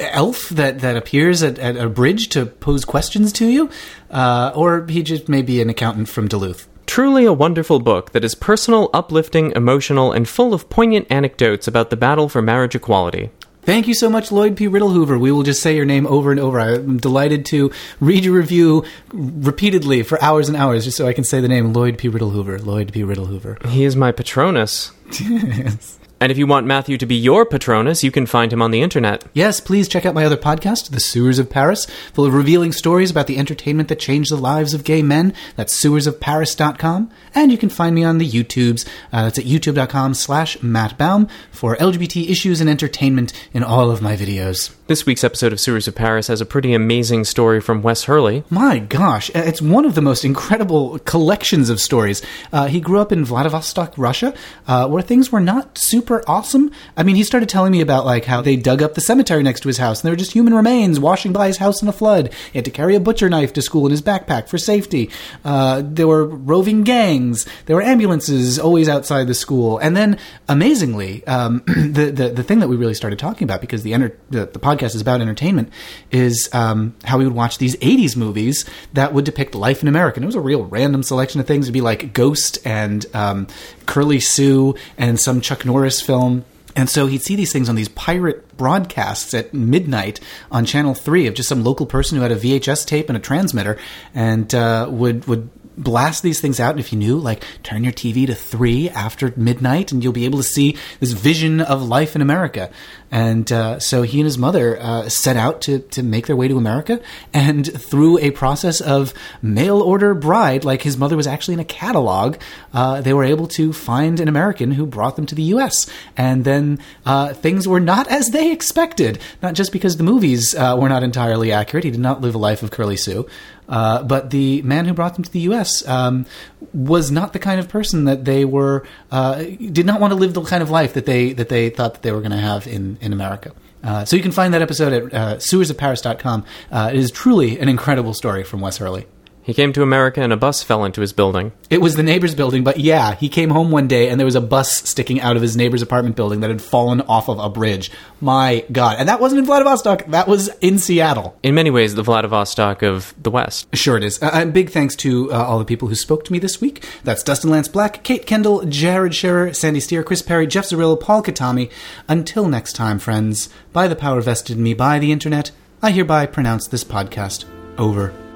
[0.00, 3.70] elf that, that appears at, at a bridge to pose questions to you,
[4.10, 6.68] uh, or he just may be an accountant from Duluth.
[6.86, 11.90] Truly a wonderful book that is personal, uplifting, emotional, and full of poignant anecdotes about
[11.90, 13.30] the battle for marriage equality.
[13.62, 14.66] Thank you so much, Lloyd P.
[14.66, 15.20] Riddlehoover.
[15.20, 16.58] We will just say your name over and over.
[16.58, 21.22] I'm delighted to read your review repeatedly for hours and hours just so I can
[21.22, 22.08] say the name Lloyd P.
[22.08, 22.64] Riddlehoover.
[22.64, 23.02] Lloyd P.
[23.02, 23.64] Riddlehoover.
[23.66, 24.90] He is my patronus.
[25.20, 25.98] yes.
[26.22, 28.80] And if you want Matthew to be your patronus, you can find him on the
[28.80, 29.24] internet.
[29.34, 33.10] Yes, please check out my other podcast, The Sewers of Paris, full of revealing stories
[33.10, 35.34] about the entertainment that changed the lives of gay men.
[35.56, 37.10] That's sewersofparis.com.
[37.34, 38.86] And you can find me on the YouTubes.
[39.12, 44.00] Uh, that's at youtube.com slash Matt Baum for LGBT issues and entertainment in all of
[44.00, 44.72] my videos.
[44.88, 48.42] This week's episode of Sewers of Paris has a pretty amazing story from Wes Hurley.
[48.50, 52.20] My gosh, uh, it's one of the most incredible collections of stories.
[52.52, 54.34] Uh, he grew up in Vladivostok, Russia,
[54.66, 56.72] uh, where things were not super awesome.
[56.96, 59.60] I mean, he started telling me about like how they dug up the cemetery next
[59.60, 61.92] to his house, and there were just human remains washing by his house in a
[61.92, 62.34] flood.
[62.52, 65.10] He had to carry a butcher knife to school in his backpack for safety.
[65.44, 67.46] Uh, there were roving gangs.
[67.66, 70.18] There were ambulances always outside the school, and then
[70.48, 74.18] amazingly, um, the, the the thing that we really started talking about because the enter-
[74.28, 75.72] the, the podcast is about entertainment
[76.10, 80.16] is um, how we would watch these 80s movies that would depict life in America.
[80.16, 81.66] And it was a real random selection of things.
[81.66, 83.46] It'd be like Ghost and um,
[83.86, 86.44] Curly Sue and some Chuck Norris film.
[86.74, 90.20] And so he'd see these things on these pirate broadcasts at midnight
[90.50, 93.20] on Channel 3 of just some local person who had a VHS tape and a
[93.20, 93.78] transmitter
[94.14, 96.70] and uh, would, would blast these things out.
[96.70, 100.24] And if you knew, like, turn your TV to 3 after midnight and you'll be
[100.24, 102.70] able to see this vision of life in America.
[103.12, 106.48] And uh, so he and his mother uh, set out to, to make their way
[106.48, 107.00] to America.
[107.34, 109.12] And through a process of
[109.42, 112.36] mail order bride, like his mother was actually in a catalog,
[112.72, 115.90] uh, they were able to find an American who brought them to the U.S.
[116.16, 119.20] And then uh, things were not as they expected.
[119.42, 121.84] Not just because the movies uh, were not entirely accurate.
[121.84, 123.28] He did not live a life of Curly Sue.
[123.72, 125.86] Uh, but the man who brought them to the U.S.
[125.88, 126.26] Um,
[126.74, 130.34] was not the kind of person that they were uh, did not want to live
[130.34, 132.66] the kind of life that they that they thought that they were going to have
[132.66, 133.52] in in America.
[133.82, 136.44] Uh, so you can find that episode at uh, sewersofparis.com.
[136.70, 139.06] Uh, it is truly an incredible story from Wes Hurley.
[139.42, 141.52] He came to America and a bus fell into his building.
[141.68, 144.36] It was the neighbor's building, but yeah, he came home one day and there was
[144.36, 147.50] a bus sticking out of his neighbor's apartment building that had fallen off of a
[147.50, 147.90] bridge.
[148.20, 148.96] My God.
[148.98, 151.36] And that wasn't in Vladivostok, that was in Seattle.
[151.42, 153.66] In many ways, the Vladivostok of the West.
[153.74, 154.22] Sure it is.
[154.22, 156.86] Uh, and big thanks to uh, all the people who spoke to me this week.
[157.02, 161.22] That's Dustin Lance Black, Kate Kendell, Jared Scherer, Sandy Stier, Kris Perry, Jeff Zarrillo, Paul
[161.22, 161.70] Katami.
[162.08, 165.50] Until next time, friends, by the power vested in me by the internet,
[165.82, 167.44] I hereby pronounce this podcast
[167.76, 168.31] over.